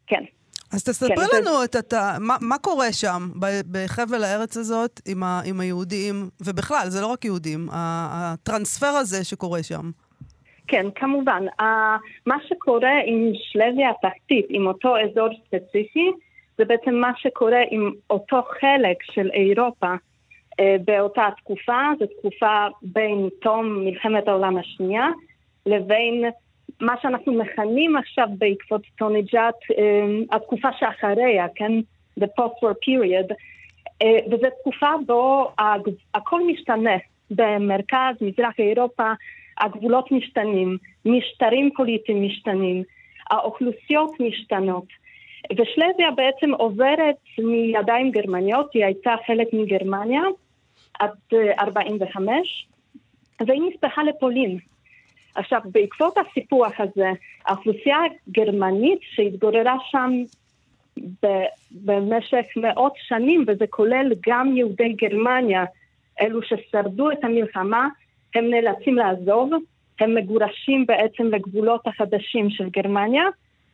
כן. 0.07 0.23
אז 0.71 0.83
תספרי 0.83 1.15
כן, 1.15 1.37
לנו 1.37 1.59
זה... 1.59 1.65
את, 1.65 1.75
את, 1.75 1.93
מה, 2.19 2.37
מה 2.41 2.57
קורה 2.57 2.93
שם, 2.93 3.29
בחבל 3.71 4.23
הארץ 4.23 4.57
הזאת, 4.57 5.01
עם, 5.05 5.23
ה, 5.23 5.41
עם 5.45 5.59
היהודים, 5.59 6.29
ובכלל, 6.41 6.89
זה 6.89 7.01
לא 7.01 7.07
רק 7.07 7.25
יהודים, 7.25 7.69
הטרנספר 7.71 8.87
הזה 8.87 9.23
שקורה 9.23 9.63
שם. 9.63 9.91
כן, 10.67 10.85
כמובן. 10.95 11.45
Uh, 11.61 11.63
מה 12.25 12.37
שקורה 12.47 12.99
עם 13.05 13.31
שלביה 13.33 13.89
התחתית, 13.89 14.45
עם 14.49 14.67
אותו 14.67 14.95
אזור 14.97 15.27
ספציפי, 15.47 16.11
זה 16.57 16.65
בעצם 16.65 16.95
מה 16.95 17.11
שקורה 17.17 17.61
עם 17.71 17.91
אותו 18.09 18.41
חלק 18.59 18.97
של 19.03 19.29
אירופה 19.33 19.93
uh, 19.93 20.63
באותה 20.85 21.27
תקופה, 21.37 21.81
זו 21.99 22.05
תקופה 22.19 22.67
בין 22.81 23.29
תום 23.41 23.85
מלחמת 23.85 24.27
העולם 24.27 24.57
השנייה 24.57 25.07
לבין 25.65 26.23
מה 26.81 26.95
שאנחנו 27.01 27.33
מכנים 27.33 27.97
עכשיו 27.97 28.27
בעקבות 28.37 28.81
טוני 28.97 29.21
ג'אט, 29.21 29.55
uh, 29.71 30.35
התקופה 30.35 30.69
שאחריה, 30.79 31.45
כן? 31.55 31.71
The 32.19 32.27
post-war 32.39 32.75
period, 32.85 33.31
uh, 34.03 34.05
וזו 34.27 34.47
תקופה 34.61 34.91
בו 35.05 35.51
הכל 36.13 36.41
משתנה 36.47 36.97
במרכז, 37.31 38.15
מזרח 38.21 38.53
אירופה, 38.59 39.13
הגבולות 39.57 40.11
משתנים, 40.11 40.77
משטרים 41.05 41.69
פוליטיים 41.75 42.25
משתנים, 42.25 42.83
האוכלוסיות 43.31 44.19
משתנות. 44.19 44.85
ושלזיה 45.51 46.11
בעצם 46.15 46.53
עוברת 46.53 47.15
מידיים 47.37 48.11
גרמניות, 48.11 48.73
היא 48.73 48.85
הייתה 48.85 49.15
חלק 49.27 49.47
מגרמניה 49.53 50.21
עד 50.99 51.11
45, 51.59 52.67
אה, 53.41 53.45
והיא 53.47 53.61
נספחה 53.69 54.03
לפולין. 54.03 54.57
עכשיו, 55.35 55.61
בעקבות 55.65 56.17
הסיפוח 56.17 56.71
הזה, 56.79 57.11
האוכלוסייה 57.45 57.97
הגרמנית 58.27 58.99
שהתגוררה 59.01 59.75
שם 59.91 60.11
במשך 61.71 62.45
מאות 62.55 62.93
שנים, 62.97 63.45
וזה 63.47 63.67
כולל 63.67 64.11
גם 64.27 64.57
יהודי 64.57 64.93
גרמניה, 64.93 65.65
אלו 66.21 66.39
ששרדו 66.43 67.11
את 67.11 67.23
המלחמה, 67.23 67.87
הם 68.35 68.49
נאלצים 68.49 68.95
לעזוב, 68.95 69.49
הם 69.99 70.15
מגורשים 70.15 70.85
בעצם 70.85 71.23
לגבולות 71.23 71.87
החדשים 71.87 72.49
של 72.49 72.69
גרמניה, 72.69 73.23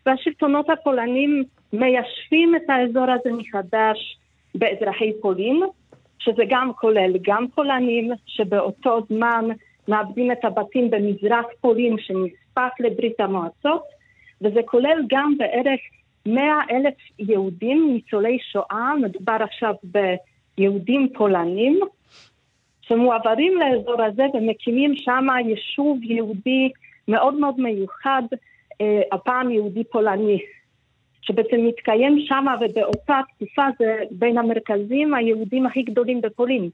והשלטונות 0.05 0.69
הפולנים 0.69 1.43
מיישבים 1.73 2.55
את 2.55 2.69
האזור 2.69 3.05
הזה 3.11 3.31
מחדש 3.31 4.17
באזרחי 4.55 5.11
פולין, 5.21 5.61
שזה 6.19 6.43
גם 6.49 6.71
כולל 6.73 7.13
גם 7.21 7.45
פולנים 7.55 8.11
שבאותו 8.25 8.99
זמן 9.09 9.45
מאבדים 9.87 10.31
את 10.31 10.45
הבתים 10.45 10.89
במזרח 10.89 11.45
פולין 11.61 11.95
שנספח 11.99 12.69
לברית 12.79 13.19
המועצות, 13.19 13.83
וזה 14.41 14.59
כולל 14.65 15.01
גם 15.09 15.37
בערך 15.37 15.79
מאה 16.25 16.59
אלף 16.71 16.93
יהודים 17.19 17.93
ניצולי 17.93 18.37
שואה, 18.51 18.95
מדובר 19.01 19.37
עכשיו 19.39 19.73
ביהודים 19.83 21.09
פולנים, 21.13 21.79
שמועברים 22.89 23.53
לאזור 23.57 24.01
הזה 24.03 24.23
ומקימים 24.33 24.93
שם 24.97 25.27
יישוב 25.49 26.03
יהודי 26.03 26.69
מאוד 27.07 27.33
מאוד 27.33 27.59
מיוחד, 27.59 28.23
אה, 28.81 29.01
הפעם 29.11 29.51
יהודי 29.51 29.83
פולני, 29.83 30.39
שבעצם 31.21 31.57
מתקיים 31.67 32.19
שם 32.19 32.45
ובאותה 32.61 33.19
תקופה 33.35 33.63
זה 33.79 33.95
בין 34.11 34.37
המרכזים 34.37 35.13
היהודים 35.13 35.65
הכי 35.65 35.83
גדולים 35.83 36.21
בפולין. 36.21 36.69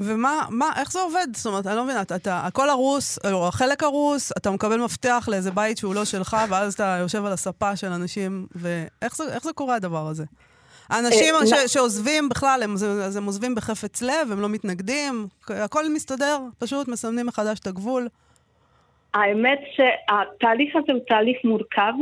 ומה, 0.00 0.42
מה, 0.50 0.70
איך 0.80 0.92
זה 0.92 1.00
עובד? 1.00 1.26
זאת 1.34 1.46
אומרת, 1.46 1.66
אני 1.66 1.76
לא 1.76 1.84
מבינה, 1.84 2.02
אתה, 2.02 2.16
אתה, 2.16 2.40
הכל 2.46 2.70
הרוס, 2.70 3.18
או 3.32 3.48
החלק 3.48 3.82
הרוס, 3.82 4.32
אתה 4.32 4.50
מקבל 4.50 4.76
מפתח 4.84 5.28
לאיזה 5.30 5.50
בית 5.50 5.78
שהוא 5.78 5.94
לא 5.94 6.04
שלך, 6.04 6.36
ואז 6.50 6.74
אתה 6.74 6.96
יושב 7.00 7.24
על 7.24 7.32
הספה 7.32 7.76
של 7.76 7.86
אנשים, 7.86 8.46
ואיך 8.54 9.16
זה, 9.16 9.24
זה 9.42 9.52
קורה 9.52 9.74
הדבר 9.74 10.06
הזה? 10.06 10.24
האנשים 10.90 11.34
אה, 11.34 11.46
ש- 11.46 11.72
שעוזבים 11.72 12.28
בכלל, 12.28 12.60
הם, 12.64 12.72
אז 12.72 13.16
הם 13.16 13.24
עוזבים 13.24 13.54
בחפץ 13.54 14.02
לב, 14.02 14.32
הם 14.32 14.40
לא 14.40 14.48
מתנגדים, 14.48 15.26
הכל 15.48 15.82
מסתדר, 15.94 16.38
פשוט 16.58 16.88
מסמנים 16.88 17.26
מחדש 17.26 17.58
את 17.58 17.66
הגבול. 17.66 18.08
האמת 19.14 19.60
שהתהליך 19.74 20.76
הזה 20.76 20.92
הוא 20.92 21.00
תהליך 21.08 21.36
מורכב, 21.44 21.92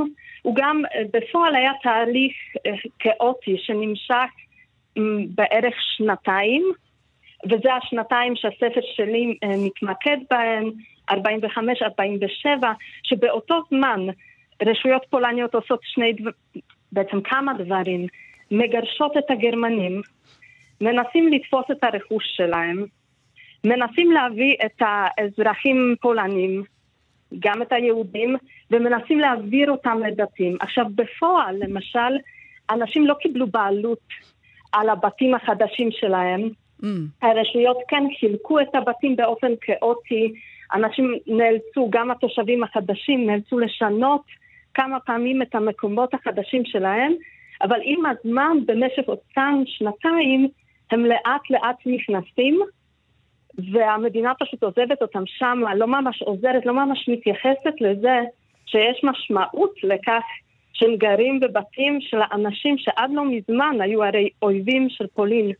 הוא 0.42 0.54
גם 0.56 0.82
אה, 0.94 1.02
בפועל 1.12 1.56
היה 1.56 1.72
תהליך 1.82 2.32
אה, 2.66 2.72
כאוטי 2.98 3.56
שנמשך 3.58 4.30
בערך 5.34 5.74
שנתיים, 5.96 6.72
וזה 7.44 7.74
השנתיים 7.74 8.36
שהספר 8.36 8.80
שלי 8.96 9.38
מתמקד 9.44 10.16
בהן, 10.30 10.70
45-47, 11.10 11.14
שבאותו 13.02 13.62
זמן 13.70 14.00
רשויות 14.66 15.06
פולניות 15.10 15.54
עושות 15.54 15.80
שני, 15.82 16.12
בעצם 16.92 17.20
כמה 17.20 17.52
דברים. 17.58 18.06
מגרשות 18.50 19.16
את 19.16 19.30
הגרמנים, 19.30 20.02
מנסים 20.80 21.32
לתפוס 21.32 21.64
את 21.70 21.84
הרכוש 21.84 22.24
שלהם, 22.36 22.84
מנסים 23.64 24.12
להביא 24.12 24.56
את 24.66 24.82
האזרחים 24.82 25.96
פולנים, 26.00 26.62
גם 27.38 27.62
את 27.62 27.72
היהודים, 27.72 28.36
ומנסים 28.70 29.18
להעביר 29.18 29.70
אותם 29.70 29.98
לדתיים. 30.06 30.56
עכשיו, 30.60 30.84
בפועל, 30.94 31.56
למשל, 31.58 32.18
אנשים 32.70 33.06
לא 33.06 33.14
קיבלו 33.14 33.46
בעלות 33.46 34.08
על 34.72 34.88
הבתים 34.88 35.34
החדשים 35.34 35.88
שלהם. 35.90 36.48
Mm. 36.82 36.86
הרשויות 37.22 37.76
כן 37.88 38.04
חילקו 38.20 38.60
את 38.60 38.74
הבתים 38.74 39.16
באופן 39.16 39.52
כאוטי. 39.60 40.32
אנשים 40.74 41.14
נאלצו, 41.26 41.88
גם 41.90 42.10
התושבים 42.10 42.64
החדשים 42.64 43.26
נאלצו 43.26 43.58
לשנות 43.58 44.22
כמה 44.74 45.00
פעמים 45.00 45.42
את 45.42 45.54
המקומות 45.54 46.14
החדשים 46.14 46.64
שלהם, 46.64 47.12
אבל 47.62 47.80
עם 47.82 48.02
הזמן, 48.06 48.56
במשך 48.66 49.08
אותן 49.08 49.62
שנתיים, 49.66 50.48
הם 50.90 51.04
לאט 51.04 51.50
לאט 51.50 51.76
נכנסים, 51.86 52.60
והמדינה 53.72 54.32
פשוט 54.40 54.62
עוזבת 54.62 55.02
אותם 55.02 55.22
שם, 55.26 55.58
לא 55.76 55.86
ממש 55.86 56.22
עוזרת, 56.22 56.66
לא 56.66 56.74
ממש 56.74 57.08
מתייחסת 57.08 57.80
לזה 57.80 58.18
שיש 58.66 59.04
משמעות 59.04 59.72
לכך 59.82 60.22
שהם 60.72 60.96
גרים 60.96 61.40
בבתים 61.40 62.00
של 62.00 62.18
האנשים 62.20 62.78
שעד 62.78 63.10
לא 63.14 63.24
מזמן 63.24 63.76
היו 63.80 64.04
הרי 64.04 64.28
אויבים 64.42 64.88
של 64.90 65.06
פולין, 65.06 65.52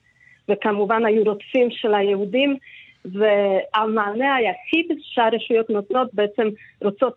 וכמובן 0.49 1.07
היו 1.07 1.25
רודפים 1.25 1.71
של 1.71 1.95
היהודים, 1.95 2.57
והמענה 3.05 4.35
היחיד 4.35 4.99
שהרשויות 5.01 5.71
נותנות 5.71 6.15
בעצם 6.15 6.49
רוצות 6.83 7.15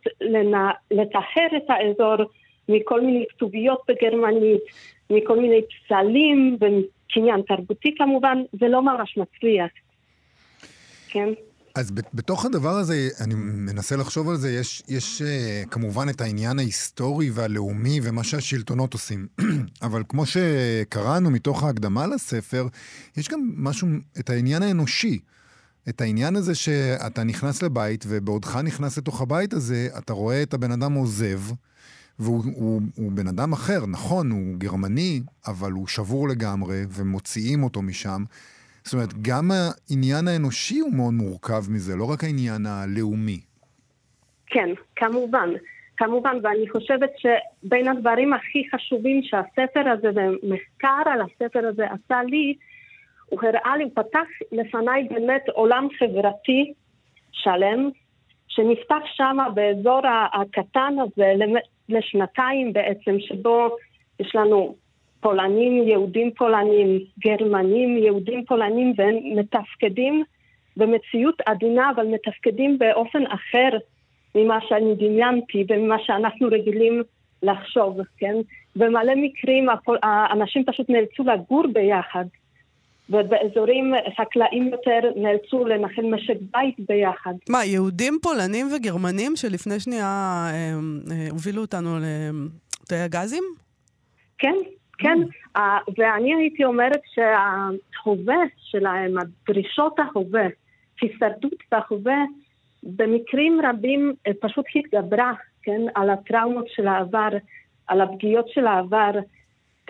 לטהר 0.92 1.58
את 1.58 1.70
האזור 1.70 2.16
מכל 2.72 3.02
מיני 3.02 3.26
כתוביות 3.30 3.80
בגרמנית, 3.88 4.62
מכל 5.10 5.40
מיני 5.40 5.62
פסלים 5.62 6.56
וקניין 6.56 7.42
תרבותי 7.48 7.96
כמובן, 7.98 8.38
זה 8.60 8.68
לא 8.68 8.82
ממש 8.82 9.18
מצליח. 9.18 9.72
כן? 11.08 11.30
אז 11.76 11.92
בתוך 12.14 12.46
הדבר 12.46 12.70
הזה, 12.70 13.10
אני 13.26 13.36
מנסה 13.36 13.96
לחשוב 13.96 14.30
על 14.30 14.36
זה, 14.36 14.52
יש, 14.52 14.84
יש 14.90 15.22
uh, 15.22 15.70
כמובן 15.70 16.10
את 16.10 16.22
העניין 16.22 16.60
ההיסטורי 16.60 17.30
והלאומי 17.34 18.00
ומה 18.04 18.24
שהשלטונות 18.24 18.94
עושים. 18.94 19.28
אבל 19.88 20.04
כמו 20.10 20.24
שקראנו 20.26 21.32
מתוך 21.32 21.64
ההקדמה 21.64 22.08
לספר, 22.08 22.68
יש 23.18 23.30
גם 23.30 23.52
משהו, 23.56 23.88
את 24.20 24.30
העניין 24.30 24.64
האנושי. 24.64 25.20
את 25.90 26.02
העניין 26.02 26.36
הזה 26.36 26.56
שאתה 26.56 27.24
נכנס 27.24 27.62
לבית, 27.62 28.06
ובעודך 28.08 28.56
נכנס 28.56 28.98
לתוך 28.98 29.22
הבית 29.22 29.54
הזה, 29.54 29.88
אתה 29.98 30.14
רואה 30.14 30.44
את 30.44 30.54
הבן 30.54 30.72
אדם 30.72 30.94
עוזב, 30.94 31.40
והוא 32.22 32.44
הוא, 32.56 32.82
הוא 32.96 33.12
בן 33.12 33.28
אדם 33.28 33.54
אחר, 33.54 33.86
נכון, 33.92 34.32
הוא 34.32 34.56
גרמני, 34.58 35.20
אבל 35.48 35.72
הוא 35.72 35.88
שבור 35.88 36.28
לגמרי, 36.30 36.82
ומוציאים 36.90 37.64
אותו 37.64 37.82
משם. 37.82 38.24
זאת 38.84 38.94
אומרת, 38.94 39.14
גם 39.22 39.52
העניין 39.52 40.28
האנושי 40.28 40.80
הוא 40.80 40.94
מאוד 40.94 41.14
מורכב 41.14 41.62
מזה, 41.70 41.96
לא 41.96 42.12
רק 42.12 42.24
העניין 42.24 42.66
הלאומי. 42.66 43.40
כן, 44.48 44.70
כמובן. 44.96 45.50
כמובן, 45.98 46.38
ואני 46.44 46.70
חושבת 46.70 47.10
שבין 47.18 47.88
הדברים 47.88 48.34
הכי 48.34 48.64
חשובים 48.76 49.22
שהספר 49.24 49.90
הזה 49.90 50.10
ומחקר 50.16 51.02
על 51.06 51.22
הספר 51.22 51.68
הזה 51.68 51.86
עשה 51.86 52.24
לי, 52.24 52.54
הוא 53.26 53.40
הראה 53.44 53.78
לי, 53.78 53.84
הוא 53.84 53.92
פתח 53.96 54.28
לפניי 54.52 55.08
באמת 55.10 55.50
עולם 55.54 55.88
חברתי 56.00 56.74
שלם, 57.32 57.90
שנפתח 58.48 59.04
שם 59.06 59.38
באזור 59.54 60.02
הקטן 60.34 60.96
הזה 61.04 61.34
לשנתיים 61.92 62.74
בעצם, 62.74 63.20
שבו 63.20 63.70
יש 64.20 64.36
לנו 64.36 64.76
פולנים, 65.22 65.88
יהודים 65.88 66.32
פולנים, 66.32 67.00
גרמנים, 67.20 67.98
יהודים 67.98 68.46
פולנים, 68.46 68.94
והם 68.98 69.16
מתפקדים 69.36 70.24
במציאות 70.78 71.42
עדינה, 71.46 71.92
אבל 71.96 72.08
מתפקדים 72.08 72.78
באופן 72.80 73.26
אחר 73.26 73.78
ממה 74.36 74.60
שאני 74.68 74.96
דמיינתי 74.96 75.66
וממה 75.70 75.96
שאנחנו 76.00 76.48
רגילים 76.52 77.04
לחשוב, 77.44 77.98
כן? 78.18 78.36
במלא 78.76 79.14
מקרים 79.16 79.68
האנשים 80.04 80.64
פשוט 80.66 80.90
נאלצו 80.90 81.24
לגור 81.24 81.64
ביחד, 81.74 82.26
ובאזורים 83.12 83.94
חקלאיים 84.18 84.68
יותר 84.68 85.00
נאלצו 85.16 85.66
לנחל 85.66 86.02
משק 86.02 86.38
בית 86.52 86.76
ביחד. 86.90 87.34
מה, 87.50 87.66
יהודים 87.66 88.18
פולנים 88.22 88.68
וגרמנים 88.76 89.36
שלפני 89.36 89.80
שנייה 89.80 90.06
אה, 90.50 90.74
אה, 91.12 91.28
הובילו 91.32 91.62
אותנו 91.62 91.90
לתאי 92.84 92.98
הגזים? 92.98 93.44
כן, 94.38 94.56
כן. 94.98 95.18
Mm. 95.58 95.60
ואני 95.98 96.36
הייתי 96.36 96.66
אומרת 96.66 97.02
שההווה 97.14 98.42
שלהם, 98.58 99.16
הדרישות 99.18 100.00
ההווה, 100.00 100.48
הישרדות 101.02 101.64
בהווה, 101.72 102.24
במקרים 102.84 103.60
רבים 103.64 104.14
אה, 104.28 104.32
פשוט 104.42 104.66
התגברה, 104.76 105.34
כן, 105.64 105.82
על 105.96 106.10
הטראומות 106.10 106.66
של 106.68 106.88
העבר, 106.88 107.30
על 107.88 108.02
הפגיעות 108.02 108.50
של 108.50 108.68
העבר, 108.68 109.12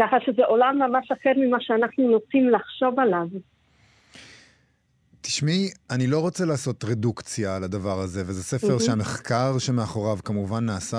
ככה 0.02 0.18
שזה 0.26 0.42
עולם 0.46 0.80
ממש 0.80 1.12
אחר 1.12 1.32
ממה 1.38 1.58
שאנחנו 1.60 2.12
נוטים 2.12 2.50
לחשוב 2.50 3.00
עליו. 3.00 3.28
תשמעי, 5.22 5.70
אני 5.90 6.08
לא 6.08 6.20
רוצה 6.20 6.46
לעשות 6.46 6.84
רדוקציה 6.84 7.56
על 7.56 7.64
הדבר 7.64 8.00
הזה, 8.00 8.22
וזה 8.26 8.44
ספר 8.44 8.78
mm-hmm. 8.78 8.84
שהמחקר 8.84 9.58
שמאחוריו 9.58 10.18
כמובן 10.26 10.66
נעשה 10.66 10.98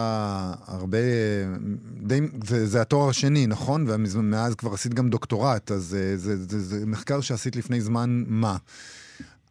הרבה, 0.67 0.99
די, 1.97 2.21
זה, 2.45 2.67
זה 2.67 2.81
התואר 2.81 3.09
השני, 3.09 3.47
נכון? 3.47 3.85
ומאז 3.89 4.55
כבר 4.55 4.73
עשית 4.73 4.95
גם 4.95 5.11
דוקטורט, 5.11 5.71
אז 5.71 5.83
זה, 5.83 6.17
זה, 6.17 6.37
זה, 6.37 6.61
זה 6.61 6.87
מחקר 6.87 7.21
שעשית 7.21 7.57
לפני 7.57 7.81
זמן 7.81 8.25
מה. 8.27 8.57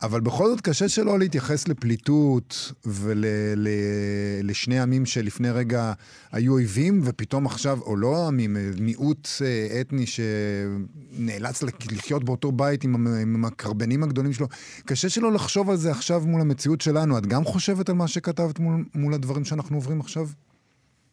אבל 0.04 0.22
בכל 0.22 0.48
זאת 0.48 0.62
קשה 0.62 0.90
שלא 0.90 1.20
להתייחס 1.20 1.68
לפליטות 1.68 2.72
ולשני 2.86 4.76
ול, 4.76 4.82
עמים 4.82 5.06
שלפני 5.06 5.50
רגע 5.50 5.94
היו 6.32 6.54
אויבים, 6.54 7.02
ופתאום 7.04 7.46
עכשיו, 7.46 7.78
או 7.82 7.96
לא 7.96 8.28
עמים, 8.28 8.58
מיעוט 8.82 9.28
אה, 9.46 9.82
אתני 9.82 10.06
שנאלץ 10.06 11.64
לחיות 11.92 12.24
באותו 12.24 12.52
בית 12.52 12.84
עם, 12.84 13.08
עם 13.22 13.46
הקרבנים 13.46 14.04
הגדולים 14.04 14.34
שלו. 14.34 14.48
קשה 14.86 15.10
שלא 15.10 15.32
לחשוב 15.32 15.70
על 15.70 15.76
זה 15.76 15.92
עכשיו 15.92 16.22
מול 16.26 16.42
המציאות 16.42 16.82
שלנו. 16.82 17.18
את 17.18 17.26
גם 17.26 17.44
חושבת 17.44 17.90
על 17.90 17.96
מה 17.96 18.08
שכתבת 18.08 18.60
מול, 18.60 18.86
מול 18.96 19.14
הדברים 19.14 19.46
שאנחנו 19.46 19.78
עוברים 19.78 20.00
עכשיו? 20.00 20.24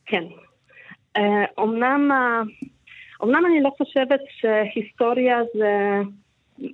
כן. 0.07 0.25
אומנם, 1.59 2.13
אה, 2.13 2.43
אומנם 3.21 3.43
אני 3.47 3.63
לא 3.63 3.71
חושבת 3.79 4.21
שהיסטוריה 4.41 5.37
זה 5.55 6.03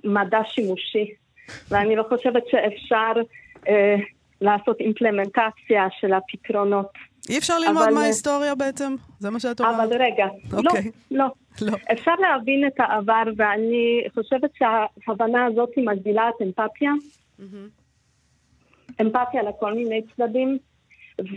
מדע 0.03 0.39
שימושי. 0.45 1.24
ואני 1.69 1.95
לא 1.95 2.03
חושבת 2.09 2.43
שאפשר 2.47 3.21
אה, 3.67 3.95
לעשות 4.41 4.79
אימפלמנטציה 4.79 5.87
של 5.99 6.13
הפתרונות. 6.13 6.91
אי 7.29 7.37
אפשר 7.37 7.59
ללמוד 7.59 7.83
אבל... 7.83 7.93
מההיסטוריה 7.93 8.55
בעצם? 8.55 8.95
זה 9.19 9.29
מה 9.29 9.39
שאת 9.39 9.61
אומרת? 9.61 9.75
אבל 9.75 10.01
רגע, 10.01 10.25
okay. 10.25 10.53
לא, 10.53 10.69
אוקיי. 10.69 10.91
לא. 11.11 11.25
לא. 11.61 11.73
אפשר 11.91 12.15
להבין 12.19 12.67
את 12.67 12.79
העבר, 12.79 13.23
ואני 13.37 14.03
חושבת 14.13 14.49
שההבנה 14.57 15.45
הזאת 15.45 15.69
מגדילה 15.77 16.29
את 16.29 16.41
אמפתיה. 16.41 16.91
Mm-hmm. 17.39 19.01
אמפתיה 19.01 19.43
לכל 19.43 19.73
מיני 19.73 20.01
צדדים. 20.15 20.57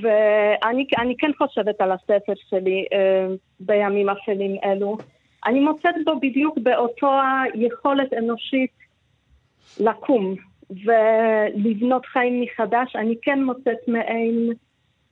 ואני 0.02 1.14
כן 1.18 1.30
חושבת 1.38 1.80
על 1.80 1.92
הספר 1.92 2.32
שלי 2.50 2.84
אה, 2.92 3.26
בימים 3.60 4.08
אפלים 4.08 4.56
אלו. 4.64 4.96
אני 5.46 5.60
מוצאת 5.60 5.94
בו 6.04 6.20
בדיוק 6.20 6.58
באותו 6.58 7.10
היכולת 7.54 8.12
אנושית 8.12 8.70
לקום 9.80 10.34
ולבנות 10.70 12.06
חיים 12.06 12.40
מחדש, 12.40 12.96
אני 12.96 13.14
כן 13.22 13.44
מוצאת 13.44 13.88
מעין 13.88 14.52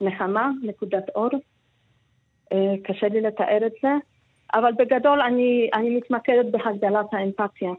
נחמה, 0.00 0.50
נקודת 0.62 1.08
אור. 1.14 1.30
אה, 2.52 2.74
קשה 2.84 3.08
לי 3.08 3.20
לתאר 3.20 3.66
את 3.66 3.72
זה, 3.82 3.88
אבל 4.54 4.72
בגדול 4.78 5.20
אני, 5.20 5.70
אני 5.74 5.96
מתמקדת 5.96 6.46
בהגדלת 6.50 7.06
האמפתיה 7.12 7.70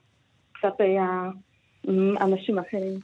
כלפי 0.61 0.97
האנשים 2.19 2.59
אחרים. 2.59 2.99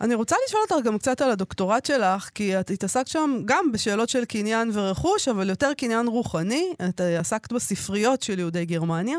אני 0.00 0.14
רוצה 0.14 0.36
לשאול 0.46 0.62
אותך 0.70 0.86
גם 0.86 0.98
קצת 0.98 1.20
על 1.20 1.30
הדוקטורט 1.30 1.84
שלך, 1.84 2.30
כי 2.34 2.60
את 2.60 2.70
התעסקת 2.70 3.06
שם 3.06 3.40
גם 3.44 3.72
בשאלות 3.72 4.08
של 4.08 4.24
קניין 4.24 4.70
ורכוש, 4.72 5.28
אבל 5.28 5.48
יותר 5.48 5.74
קניין 5.74 6.06
רוחני. 6.06 6.72
את 6.88 7.00
עסקת 7.00 7.52
בספריות 7.52 8.22
של 8.22 8.38
יהודי 8.38 8.64
גרמניה. 8.64 9.18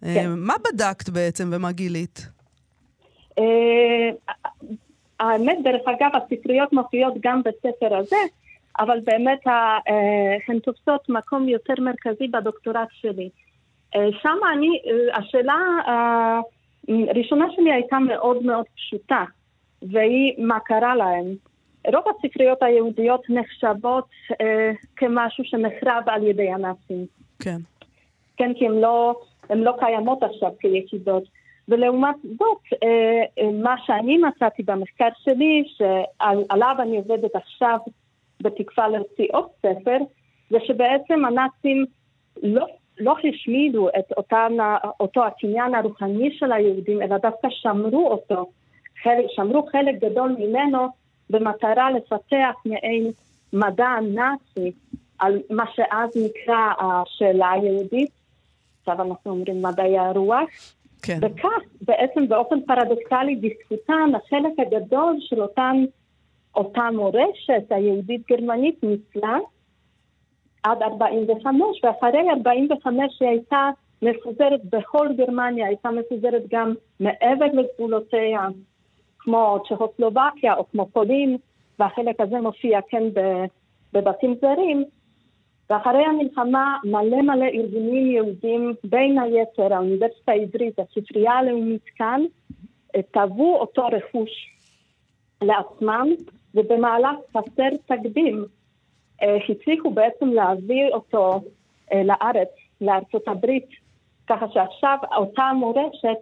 כן. 0.00 0.08
אה, 0.08 0.26
מה 0.26 0.54
בדקת 0.64 1.08
בעצם 1.08 1.50
ומה 1.52 1.72
גילית? 1.72 2.33
אה, 3.38 4.10
האמת, 5.20 5.58
דרך 5.64 5.82
אגב, 5.88 6.10
הספריות 6.14 6.72
מופיעות 6.72 7.14
גם 7.20 7.42
בספר 7.42 7.96
הזה, 7.96 8.16
אבל 8.78 8.98
באמת 9.04 9.46
אה, 9.46 9.78
הן 10.48 10.58
תופסות 10.58 11.08
מקום 11.08 11.48
יותר 11.48 11.74
מרכזי 11.78 12.28
בדוקטורט 12.28 12.88
שלי. 12.90 13.28
אה, 13.96 14.08
שם 14.22 14.38
אני, 14.52 14.80
השאלה 15.12 15.56
הראשונה 16.88 17.46
שלי 17.56 17.72
הייתה 17.72 17.98
מאוד 17.98 18.42
מאוד 18.42 18.64
פשוטה, 18.76 19.24
והיא 19.82 20.34
מה 20.38 20.60
קרה 20.60 20.96
להם. 20.96 21.34
רוב 21.92 22.04
הספריות 22.08 22.62
היהודיות 22.62 23.22
נחשבות 23.28 24.08
אה, 24.40 24.72
כמשהו 24.96 25.44
שנחרב 25.44 26.02
על 26.06 26.26
ידי 26.26 26.50
הנאצים. 26.52 27.06
כן. 27.38 27.56
כן, 28.36 28.52
כי 28.58 28.66
הן 28.66 28.72
לא, 28.72 29.20
לא 29.50 29.72
קיימות 29.78 30.22
עכשיו 30.22 30.50
כיחידות. 30.60 31.24
ולעומת 31.68 32.16
זאת, 32.22 32.82
אה, 32.82 33.22
אה, 33.38 33.50
מה 33.52 33.74
שאני 33.86 34.18
מצאתי 34.18 34.62
במחקר 34.62 35.08
שלי, 35.24 35.64
שעליו 35.66 36.76
אני 36.78 36.96
עובדת 36.96 37.36
עכשיו 37.36 37.78
בתקווה 38.42 38.88
להוציא 38.88 39.26
עוד 39.32 39.46
ספר, 39.58 39.98
זה 40.50 40.58
שבעצם 40.66 41.24
הנאצים 41.24 41.86
לא, 42.42 42.66
לא 42.98 43.14
השמידו 43.28 43.88
את 43.88 44.12
אותן, 44.16 44.52
אותו 45.00 45.24
הקניין 45.24 45.74
הרוחני 45.74 46.30
של 46.38 46.52
היהודים, 46.52 47.02
אלא 47.02 47.18
דווקא 47.18 47.48
שמרו 47.50 48.10
אותו, 48.10 48.50
שמרו 49.28 49.66
חלק 49.66 49.94
גדול 50.00 50.36
ממנו 50.38 50.88
במטרה 51.30 51.90
לפתח 51.90 52.54
מעין 52.64 53.10
מדע 53.52 53.88
נאצי 54.02 54.72
על 55.18 55.40
מה 55.50 55.64
שאז 55.74 56.10
נקרא 56.24 56.72
השאלה 56.78 57.50
היהודית, 57.50 58.10
עכשיו 58.80 59.02
אנחנו 59.02 59.30
אומרים 59.30 59.62
מדעי 59.62 59.98
הרוח, 59.98 60.48
כן. 61.06 61.18
וכך 61.22 61.62
בעצם 61.80 62.28
באופן 62.28 62.60
פרדוקסלי 62.60 63.36
בזכותם 63.36 64.10
החלק 64.14 64.52
הגדול 64.58 65.16
של 65.20 65.42
אותן, 65.42 65.84
אותה 66.54 66.90
מורשת 66.92 67.64
היהודית-גרמנית 67.70 68.84
ניצלה 68.84 69.38
עד 70.62 70.82
45, 70.82 71.84
ואחרי 71.84 72.30
45 72.30 73.20
היא 73.20 73.28
הייתה 73.28 73.70
מפוזרת 74.02 74.64
בכל 74.64 75.08
גרמניה, 75.16 75.66
הייתה 75.66 75.88
מפוזרת 75.90 76.42
גם 76.50 76.74
מעבר 77.00 77.46
לגבולותיה, 77.52 78.48
כמו 79.18 79.58
צ'כוסלובקיה 79.68 80.54
או 80.54 80.64
כמו 80.70 80.86
פולין, 80.92 81.36
והחלק 81.78 82.20
הזה 82.20 82.40
מופיע 82.40 82.78
כן 82.88 83.02
בבתים 83.92 84.34
זרים, 84.40 84.84
ואחרי 85.70 86.04
המלחמה 86.04 86.76
מלא 86.84 87.22
מלא 87.22 87.44
ארגונים 87.44 88.10
יהודים, 88.10 88.74
בין 88.84 89.18
היתר 89.18 89.74
האוניברסיטה 89.74 90.32
העברית, 90.32 90.78
הספרייה 90.78 91.32
הלאומית 91.32 91.84
כאן, 91.96 92.20
תבעו 93.10 93.56
אותו 93.56 93.86
רכוש 93.86 94.30
לעצמם, 95.42 96.08
ובמהלך 96.54 97.16
חסר 97.30 97.68
תקדים 97.86 98.44
אה, 99.22 99.36
הצליחו 99.48 99.90
בעצם 99.90 100.28
להביא 100.28 100.88
אותו 100.92 101.40
אה, 101.92 102.02
לארץ, 102.04 102.48
לארצות 102.80 103.28
הברית, 103.28 103.68
ככה 104.26 104.46
שעכשיו 104.48 104.98
אותה 105.16 105.52
מורשת 105.54 106.18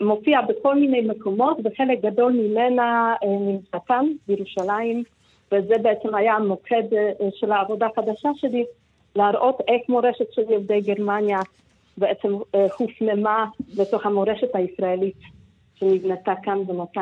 מופיעה 0.00 0.42
בכל 0.42 0.74
מיני 0.74 1.00
מקומות, 1.00 1.56
וחלק 1.64 2.00
גדול 2.00 2.32
ממנה 2.32 3.14
אה, 3.24 3.28
נמצא 3.28 3.78
כאן, 3.86 4.06
בירושלים, 4.28 5.02
וזה 5.52 5.74
בעצם 5.82 6.14
היה 6.14 6.34
המוקד 6.34 6.82
אה, 6.92 7.28
של 7.34 7.52
העבודה 7.52 7.86
החדשה 7.86 8.28
שלי, 8.36 8.64
להראות 9.16 9.58
איך 9.68 9.88
מורשת 9.88 10.32
של 10.32 10.42
יהודי 10.50 10.80
גרמניה 10.80 11.40
בעצם 11.96 12.28
אה, 12.54 12.66
הופנמה 12.78 13.46
בתוך 13.76 14.06
המורשת 14.06 14.54
הישראלית 14.54 15.18
שנבנתה 15.74 16.32
כאן 16.42 16.66
ב-200. 16.66 16.98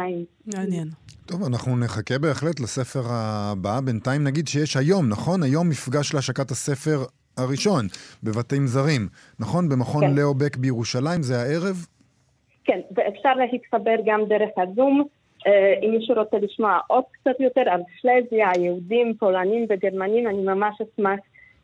מעניין. 0.56 0.88
טוב, 1.26 1.42
אנחנו 1.44 1.76
נחכה 1.76 2.18
בהחלט 2.18 2.60
לספר 2.60 3.00
הבא. 3.10 3.80
בינתיים 3.84 4.24
נגיד 4.24 4.48
שיש 4.48 4.76
היום, 4.76 5.08
נכון? 5.08 5.42
היום 5.42 5.68
מפגש 5.68 6.14
להשקת 6.14 6.50
הספר 6.50 6.98
הראשון 7.38 7.86
בבתים 8.22 8.66
זרים, 8.66 9.08
נכון? 9.40 9.68
במכון 9.68 10.04
כן. 10.04 10.14
לאו 10.14 10.34
בק 10.34 10.56
בירושלים, 10.56 11.22
זה 11.22 11.42
הערב? 11.42 11.86
כן, 12.64 12.80
ואפשר 12.96 13.34
להתחבר 13.34 13.96
גם 14.06 14.20
דרך 14.28 14.50
הזום. 14.56 15.04
אה, 15.46 15.74
אם 15.83 15.90
מישהו 15.90 16.14
רוצה 16.14 16.37
לשמוע 16.38 16.79
עוד 16.87 17.05
קצת 17.12 17.40
יותר 17.40 17.70
על 17.70 17.81
שלזיה, 18.00 18.48
יהודים, 18.59 19.14
פולנים 19.18 19.66
וגרמנים, 19.70 20.26
אני 20.26 20.42
ממש 20.42 20.74
אשמח 20.81 21.20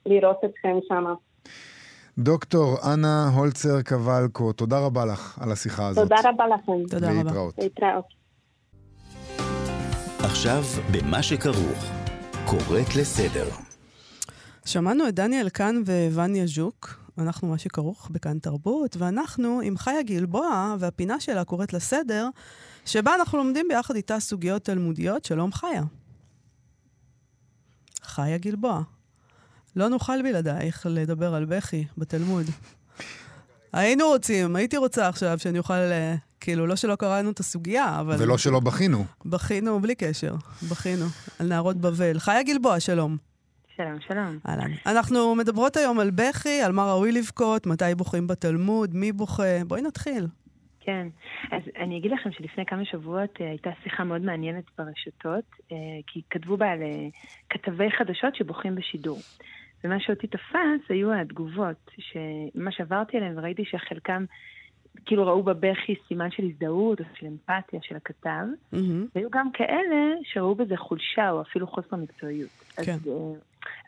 לראות 0.06 0.40
אתכם 0.44 0.78
שם. 0.88 1.04
דוקטור 2.18 2.76
אנה 2.94 3.30
הולצר 3.36 3.82
קבלקו, 3.82 4.52
תודה 4.52 4.78
רבה 4.78 5.04
לך 5.04 5.38
על 5.42 5.52
השיחה 5.52 5.86
הזאת. 5.86 6.08
תודה 6.08 6.30
רבה 6.30 6.46
לכם. 6.46 6.88
תודה 6.90 7.10
רבה. 7.10 7.22
להתראות. 7.22 7.54
להתראות. 7.58 8.04
עכשיו 10.18 10.62
במה 10.92 11.22
שכרוך. 11.22 12.06
קוראת 12.46 12.96
לסדר. 12.96 13.46
שמענו 14.64 15.08
את 15.08 15.14
דניאל 15.14 15.48
כאן 15.48 15.82
ווניה 16.12 16.46
ז'וק, 16.46 17.00
אנחנו 17.18 17.48
מה 17.48 17.58
שכרוך 17.58 18.10
בכאן 18.10 18.38
תרבות, 18.38 18.96
ואנחנו 18.98 19.60
עם 19.64 19.76
חיה 19.76 20.02
גלבוע, 20.02 20.74
והפינה 20.78 21.20
שלה 21.20 21.44
קוראת 21.44 21.72
לסדר, 21.72 22.28
שבה 22.86 23.14
אנחנו 23.14 23.38
לומדים 23.38 23.66
ביחד 23.68 23.96
איתה 23.96 24.20
סוגיות 24.20 24.64
תלמודיות. 24.64 25.24
שלום 25.24 25.52
חיה. 25.52 25.82
חיה 28.02 28.38
גלבוע. 28.38 28.82
לא 29.76 29.88
נוכל 29.88 30.22
בלעדייך 30.22 30.86
לדבר 30.90 31.34
על 31.34 31.44
בכי 31.44 31.84
בתלמוד. 31.98 32.46
היינו 33.72 34.06
רוצים, 34.06 34.56
הייתי 34.56 34.76
רוצה 34.76 35.08
עכשיו 35.08 35.38
שאני 35.38 35.58
אוכל, 35.58 35.74
אה, 35.74 36.14
כאילו, 36.40 36.66
לא 36.66 36.76
שלא 36.76 36.96
קראנו 36.96 37.30
את 37.30 37.40
הסוגיה, 37.40 38.00
אבל... 38.00 38.16
ולא 38.18 38.38
שלא 38.38 38.60
בכינו. 38.60 39.04
בכינו 39.24 39.80
בלי 39.80 39.94
קשר, 39.94 40.34
בכינו 40.70 41.06
על 41.38 41.46
נערות 41.46 41.76
בבל. 41.76 42.18
חיה 42.18 42.42
גלבוע, 42.42 42.80
שלום. 42.80 43.16
שלום, 43.76 43.98
שלום. 44.08 44.38
אהלן. 44.48 44.70
אנחנו 44.86 45.34
מדברות 45.34 45.76
היום 45.76 45.98
על 45.98 46.10
בכי, 46.10 46.60
על 46.62 46.72
מה 46.72 46.90
ראוי 46.90 47.12
לבכות, 47.12 47.66
מתי 47.66 47.94
בוכים 47.96 48.26
בתלמוד, 48.26 48.94
מי 48.94 49.12
בוכה. 49.12 49.64
בואי 49.66 49.82
נתחיל. 49.82 50.26
כן. 50.86 51.08
אז 51.50 51.62
אני 51.76 51.98
אגיד 51.98 52.12
לכם 52.12 52.32
שלפני 52.32 52.66
כמה 52.66 52.84
שבועות 52.84 53.40
אה, 53.40 53.48
הייתה 53.48 53.70
שיחה 53.82 54.04
מאוד 54.04 54.22
מעניינת 54.22 54.64
ברשתות, 54.78 55.44
אה, 55.72 55.76
כי 56.06 56.22
כתבו 56.30 56.56
בה 56.56 56.70
על 56.70 56.82
אה, 56.82 57.08
כתבי 57.50 57.90
חדשות 57.90 58.34
שבוכים 58.34 58.74
בשידור. 58.74 59.18
ומה 59.84 60.00
שאותי 60.00 60.26
תפס 60.26 60.88
היו 60.88 61.12
התגובות, 61.12 61.90
שממש 61.98 62.80
עברתי 62.80 63.16
עליהן 63.16 63.38
וראיתי 63.38 63.64
שחלקם 63.64 64.24
כאילו 65.06 65.26
ראו 65.26 65.42
בבכי 65.42 65.94
סימן 66.08 66.30
של 66.30 66.42
הזדהות 66.44 67.00
או 67.00 67.04
של 67.14 67.26
אמפתיה 67.26 67.80
של 67.82 67.96
הכתב, 67.96 68.46
מהמם. 68.72 69.06
והיו 69.14 69.30
גם 69.30 69.52
כאלה 69.52 70.14
שראו 70.22 70.54
בזה 70.54 70.76
חולשה 70.76 71.30
או 71.30 71.42
אפילו 71.42 71.66
חוסר 71.66 71.96
מקצועיות. 71.96 72.50
כן. 72.84 72.92
אז, 72.92 73.08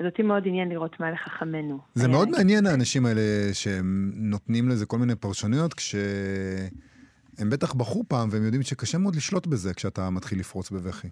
אז 0.00 0.06
אותי 0.06 0.22
מאוד 0.22 0.42
עניין 0.46 0.68
לראות 0.68 1.00
מה 1.00 1.10
לחכמנו. 1.10 1.78
זה 1.94 2.04
היה- 2.06 2.12
מאוד 2.12 2.28
מעניין 2.30 2.66
האנשים 2.66 3.06
האלה 3.06 3.20
שהם 3.52 4.10
נותנים 4.14 4.68
לזה 4.68 4.86
כל 4.86 4.98
מיני 4.98 5.14
פרשנויות, 5.14 5.74
כשהם 5.74 7.50
בטח 7.50 7.72
בכו 7.74 8.04
פעם 8.08 8.28
והם 8.32 8.44
יודעים 8.44 8.62
שקשה 8.62 8.98
מאוד 8.98 9.16
לשלוט 9.16 9.46
בזה 9.46 9.74
כשאתה 9.74 10.10
מתחיל 10.10 10.38
לפרוץ 10.40 10.70
בבכי. 10.70 11.08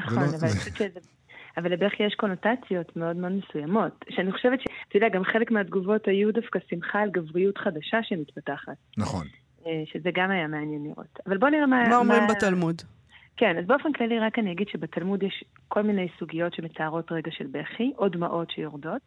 נכון, 0.00 0.14
לא- 0.18 0.20
אבל 0.24 0.28
זה- 0.28 0.46
אני 0.46 0.54
חושבת 0.54 0.76
שזה... 0.76 1.00
אבל 1.56 1.72
לבכי 1.72 2.02
יש 2.02 2.14
קונוטציות 2.14 2.96
מאוד 2.96 3.16
מאוד 3.16 3.32
מסוימות, 3.32 4.04
שאני 4.10 4.32
חושבת 4.32 4.60
ש... 4.60 4.64
אתה 4.88 4.96
יודע, 4.96 5.08
גם 5.08 5.22
חלק 5.32 5.50
מהתגובות 5.50 6.08
היו 6.08 6.32
דווקא 6.32 6.58
שמחה 6.70 6.98
על 7.00 7.10
גבריות 7.10 7.58
חדשה 7.58 7.98
שמתפתחת, 8.02 8.72
נכון. 8.96 9.26
אה, 9.66 9.70
שזה 9.92 10.10
גם 10.14 10.30
היה 10.30 10.46
מעניין 10.48 10.84
לראות. 10.84 11.18
אבל 11.26 11.38
בוא 11.38 11.48
נראה 11.48 11.66
מה... 11.66 11.88
מה 11.88 11.96
אומרים 11.96 12.22
בתלמוד? 12.30 12.82
כן, 13.36 13.58
אז 13.58 13.66
באופן 13.66 13.92
כללי 13.92 14.18
רק 14.18 14.38
אני 14.38 14.52
אגיד 14.52 14.68
שבתלמוד 14.68 15.22
יש 15.22 15.44
כל 15.68 15.82
מיני 15.82 16.08
סוגיות 16.18 16.54
שמתארות 16.54 17.12
רגע 17.12 17.30
של 17.30 17.46
בכי, 17.46 17.92
או 17.98 18.08
דמעות 18.08 18.50
שיורדות, 18.50 19.02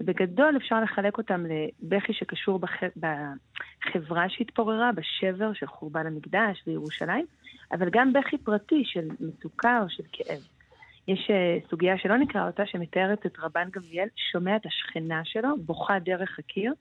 ובגדול 0.00 0.56
אפשר 0.56 0.80
לחלק 0.80 1.18
אותם 1.18 1.44
לבכי 1.82 2.12
שקשור 2.12 2.58
בח... 2.58 2.70
בחברה 2.96 4.28
שהתפוררה, 4.28 4.90
בשבר 4.92 5.52
של 5.52 5.66
חורבן 5.66 6.06
המקדש 6.06 6.62
וירושלים, 6.66 7.26
אבל 7.72 7.88
גם 7.90 8.12
בכי 8.12 8.38
פרטי 8.38 8.82
של 8.84 9.08
מצוקה 9.20 9.80
או 9.82 9.90
של 9.90 10.02
כאב. 10.12 10.40
יש 11.08 11.30
uh, 11.30 11.70
סוגיה 11.70 11.98
שלא 11.98 12.16
נקרא 12.16 12.46
אותה, 12.46 12.66
שמתארת 12.66 13.26
את 13.26 13.38
רבן 13.38 13.68
גמליאל, 13.70 14.08
שומע 14.32 14.56
את 14.56 14.66
השכנה 14.66 15.20
שלו, 15.24 15.48
בוכה 15.58 15.98
דרך 15.98 16.38
הקיר, 16.38 16.72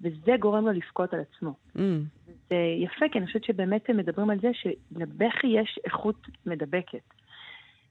וזה 0.00 0.32
גורם 0.40 0.66
לו 0.66 0.72
לבכות 0.72 1.14
על 1.14 1.20
עצמו. 1.20 1.54
אמ, 1.78 2.02
זה 2.50 2.56
יפה, 2.78 3.06
כי 3.12 3.18
אני 3.18 3.26
חושבת 3.26 3.44
שבאמת 3.44 3.90
הם 3.90 3.96
מדברים 3.96 4.30
על 4.30 4.38
זה 4.40 4.50
שלבכי 4.52 5.46
יש 5.46 5.78
איכות 5.84 6.26
מדבקת. 6.46 7.14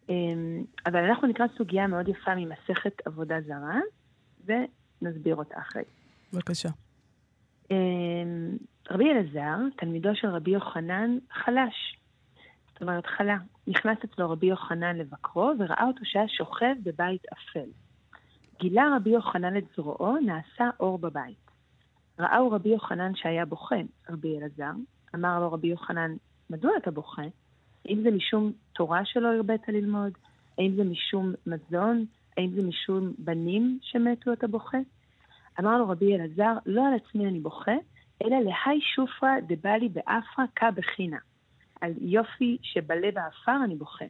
אמ, 0.10 0.63
אבל 0.86 1.04
אנחנו 1.04 1.28
נקרא 1.28 1.45
סוגיה 1.58 1.88
מאוד 1.88 2.08
יפה 2.08 2.36
ממסכת 2.36 3.02
עבודה 3.06 3.36
זרה, 3.41 3.80
ונסביר 4.45 5.36
אותה 5.36 5.60
אחרי. 5.60 5.84
בבקשה. 6.34 6.69
אמ, 7.72 8.58
רבי 8.91 9.12
אלעזר, 9.12 9.58
תלמידו 9.78 10.15
של 10.15 10.28
רבי 10.28 10.52
יוחנן, 10.52 11.17
חלש. 11.32 12.00
זאת 12.74 12.82
אומרת, 12.82 13.06
חלה. 13.06 13.38
נכנס 13.67 13.98
אצלו 14.04 14.30
רבי 14.30 14.48
יוחנן 14.48 14.98
לבקרו, 14.98 15.52
וראה 15.60 15.84
אותו 15.88 16.00
שהיה 16.04 16.28
שוכב 16.28 16.76
בבית 16.84 17.22
אפל. 17.34 17.69
גילה 18.60 18.84
רבי 18.95 19.10
יוחנן 19.10 19.58
את 19.58 19.63
זרועו, 19.76 20.17
נעשה 20.17 20.69
אור 20.80 20.98
בבית. 20.98 21.48
ראהו 22.19 22.51
רבי 22.51 22.69
יוחנן 22.69 23.15
שהיה 23.15 23.45
בוכה, 23.45 23.75
רבי 24.10 24.38
אלעזר. 24.38 24.71
אמר 25.15 25.39
לו 25.39 25.51
רבי 25.51 25.67
יוחנן, 25.67 26.15
מדוע 26.49 26.71
אתה 26.77 26.91
בוכה? 26.91 27.21
האם 27.86 28.01
זה 28.01 28.12
משום 28.12 28.51
תורה 28.73 29.05
שלא 29.05 29.27
הרבית 29.27 29.67
ללמוד? 29.67 30.12
האם 30.58 30.75
זה 30.75 30.84
משום 30.84 31.34
מזון? 31.47 32.05
האם 32.38 32.49
זה 32.49 32.67
משום 32.67 33.13
בנים 33.17 33.79
שמתו 33.82 34.34
אתה 34.34 34.47
בוכה? 34.47 34.77
אמר 35.60 35.77
לו 35.77 35.89
רבי 35.89 36.15
אלעזר, 36.15 36.53
לא 36.65 36.88
על 36.88 36.93
עצמי 36.93 37.27
אני 37.27 37.39
בוכה, 37.39 37.75
אלא 38.23 38.38
להאי 38.39 38.82
שופרא 38.95 39.29
דבלי 39.47 39.89
בעפרא 39.89 40.45
קא 40.53 40.71
בכינא. 40.71 41.17
על 41.82 41.93
יופי 42.01 42.58
שבלה 42.62 43.12
בעפר 43.13 43.63
אני 43.63 43.75
בוכה. 43.75 44.05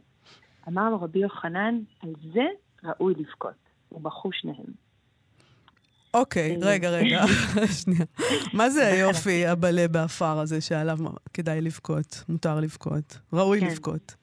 אמר 0.67 0.89
לו 0.89 1.01
רבי 1.01 1.19
יוחנן, 1.19 1.79
על 2.03 2.13
זה 2.33 2.45
ראוי 2.83 3.13
לבכות. 3.17 3.69
ובכו 3.91 4.31
שניהם. 4.31 4.88
אוקיי, 6.13 6.57
רגע, 6.61 6.89
רגע, 6.99 7.21
שנייה. 7.83 8.05
מה 8.53 8.69
זה 8.69 8.87
היופי 8.87 9.45
הבלה 9.45 9.87
בעפר 9.87 10.39
הזה 10.39 10.61
שעליו 10.61 10.97
כדאי 11.33 11.61
לבכות, 11.61 12.23
מותר 12.29 12.59
לבכות, 12.59 13.19
ראוי 13.33 13.59
כן. 13.59 13.67
לבכות? 13.67 14.15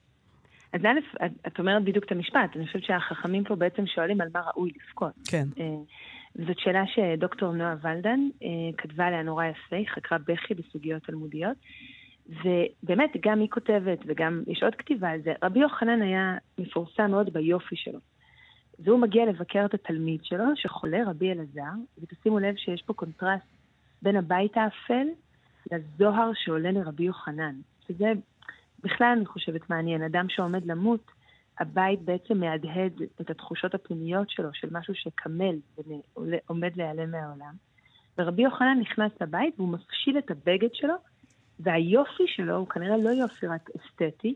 אז 0.73 0.81
א', 0.85 1.25
את- 1.25 1.47
את 1.47 1.59
אומרת 1.59 1.83
בדיוק 1.83 2.05
את 2.05 2.11
המשפט. 2.11 2.55
אני 2.55 2.67
חושבת 2.67 2.83
שהחכמים 2.83 3.43
פה 3.43 3.55
בעצם 3.55 3.83
שואלים 3.95 4.21
על 4.21 4.27
מה 4.33 4.41
ראוי 4.47 4.71
לבכות. 4.87 5.13
כן. 5.27 5.47
אה, 5.59 5.65
זאת 6.47 6.59
שאלה 6.59 6.83
שדוקטור 6.87 7.53
נועה 7.53 7.75
ולדן 7.81 8.19
אה, 8.43 8.47
כתבה 8.77 9.05
עליה 9.05 9.23
נורא 9.23 9.45
יפה, 9.45 9.75
היא 9.75 9.87
חקרה 9.95 10.17
בכי 10.27 10.53
בסוגיות 10.53 11.03
תלמודיות. 11.03 11.57
ובאמת, 12.29 13.09
גם 13.25 13.39
היא 13.39 13.49
כותבת, 13.49 13.97
וגם 14.07 14.43
יש 14.47 14.63
עוד 14.63 14.75
כתיבה 14.75 15.09
על 15.09 15.19
זה. 15.23 15.33
רבי 15.43 15.59
יוחנן 15.59 16.01
היה 16.01 16.33
מפורסם 16.57 17.11
מאוד 17.11 17.33
ביופי 17.33 17.75
שלו. 17.75 17.99
והוא 18.79 18.99
מגיע 18.99 19.25
לבקר 19.25 19.65
את 19.65 19.73
התלמיד 19.73 20.19
שלו, 20.23 20.45
שחולה, 20.55 21.09
רבי 21.09 21.31
אלעזר, 21.31 21.71
ותשימו 22.01 22.39
לב 22.39 22.55
שיש 22.55 22.81
פה 22.81 22.93
קונטרסט 22.93 23.45
בין 24.01 24.15
הבית 24.15 24.57
האפל 24.57 25.07
לזוהר 25.71 26.31
שעולה 26.35 26.71
לרבי 26.71 27.03
יוחנן. 27.03 27.55
שזה 27.87 28.13
בכלל, 28.83 29.13
אני 29.17 29.25
חושבת, 29.25 29.69
מעניין. 29.69 30.03
אדם 30.03 30.29
שעומד 30.29 30.65
למות, 30.65 31.11
הבית 31.59 32.01
בעצם 32.01 32.37
מהדהד 32.37 33.01
את 33.21 33.29
התחושות 33.29 33.75
הפנימיות 33.75 34.29
שלו, 34.29 34.49
של 34.53 34.67
משהו 34.71 34.95
שקמל 34.95 35.55
ועומד 35.77 36.77
להיעלם 36.77 37.11
מהעולם. 37.11 37.53
ורבי 38.17 38.41
יוחנן 38.41 38.77
נכנס 38.79 39.11
לבית 39.21 39.53
והוא 39.57 39.69
מפשיל 39.69 40.17
את 40.17 40.31
הבגד 40.31 40.69
שלו, 40.73 40.93
והיופי 41.59 42.23
שלו 42.27 42.55
הוא 42.55 42.67
כנראה 42.67 42.97
לא 42.97 43.09
יופי 43.09 43.47
רק 43.47 43.69
אסתטי, 43.77 44.35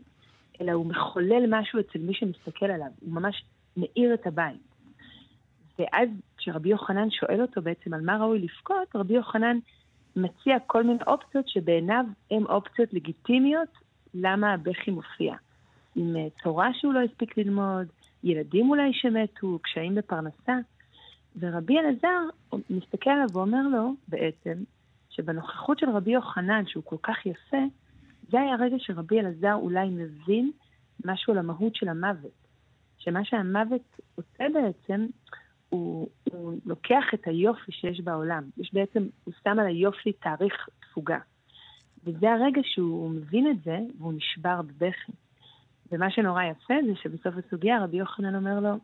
אלא 0.60 0.72
הוא 0.72 0.86
מחולל 0.86 1.44
משהו 1.48 1.80
אצל 1.80 1.98
מי 1.98 2.14
שמסתכל 2.14 2.66
עליו. 2.66 2.88
הוא 3.00 3.12
ממש 3.12 3.44
מאיר 3.76 4.14
את 4.14 4.26
הבית. 4.26 4.72
ואז 5.78 6.08
כשרבי 6.36 6.68
יוחנן 6.68 7.10
שואל 7.10 7.42
אותו 7.42 7.62
בעצם 7.62 7.94
על 7.94 8.00
מה 8.00 8.16
ראוי 8.16 8.38
לבכות, 8.38 8.96
רבי 8.96 9.14
יוחנן 9.14 9.58
מציע 10.16 10.58
כל 10.66 10.82
מיני 10.84 11.02
אופציות 11.06 11.48
שבעיניו 11.48 12.04
הן 12.30 12.42
אופציות 12.42 12.92
לגיטימיות 12.92 13.68
למה 14.14 14.52
הבכי 14.52 14.90
מופיע. 14.90 15.34
עם 15.96 16.16
אה, 16.16 16.26
תורה 16.42 16.74
שהוא 16.74 16.92
לא 16.92 17.00
הספיק 17.00 17.38
ללמוד, 17.38 17.86
ילדים 18.24 18.70
אולי 18.70 18.92
שמתו, 18.92 19.58
קשיים 19.62 19.94
בפרנסה. 19.94 20.58
ורבי 21.38 21.78
אלעזר 21.78 22.18
מסתכל 22.70 23.10
עליו 23.10 23.26
ואומר 23.32 23.68
לו 23.72 23.94
בעצם, 24.08 24.62
שבנוכחות 25.10 25.78
של 25.78 25.90
רבי 25.90 26.10
יוחנן, 26.10 26.62
שהוא 26.66 26.84
כל 26.84 26.96
כך 27.02 27.26
יפה, 27.26 27.62
זה 28.30 28.40
היה 28.40 28.54
הרגע 28.54 28.76
שרבי 28.78 29.20
אלעזר 29.20 29.54
אולי 29.54 29.88
מבין 29.88 30.50
משהו 31.04 31.32
על 31.32 31.38
המהות 31.38 31.74
של 31.74 31.88
המוות. 31.88 32.41
שמה 33.04 33.24
שהמוות 33.24 34.00
עושה 34.14 34.44
בעצם, 34.54 35.06
הוא, 35.68 36.08
הוא 36.24 36.58
לוקח 36.64 37.04
את 37.14 37.26
היופי 37.26 37.72
שיש 37.72 38.00
בעולם. 38.00 38.50
יש 38.56 38.74
בעצם, 38.74 39.06
הוא 39.24 39.34
שם 39.44 39.58
על 39.58 39.66
היופי 39.66 40.12
תאריך 40.12 40.68
תפוגה. 40.80 41.18
וזה 42.04 42.32
הרגע 42.32 42.60
שהוא 42.64 43.10
מבין 43.10 43.50
את 43.50 43.64
זה, 43.64 43.78
והוא 43.98 44.12
נשבר 44.12 44.62
בבכי. 44.62 45.12
ומה 45.92 46.10
שנורא 46.10 46.42
יפה 46.42 46.74
זה 46.86 46.92
שבסוף 47.02 47.34
הסוגיה 47.46 47.84
רבי 47.84 47.96
יוחנן 47.96 48.34
אומר 48.34 48.60
לו, 48.60 48.78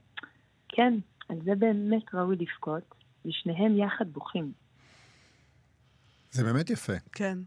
כן, 0.68 0.94
על 1.28 1.36
זה 1.44 1.54
באמת 1.54 2.14
ראוי 2.14 2.36
לבכות, 2.36 2.94
ושניהם 3.26 3.78
יחד 3.78 4.08
בוכים. 4.12 4.52
זה 6.30 6.44
באמת 6.44 6.70
יפה. 6.70 6.92
כן. 7.12 7.38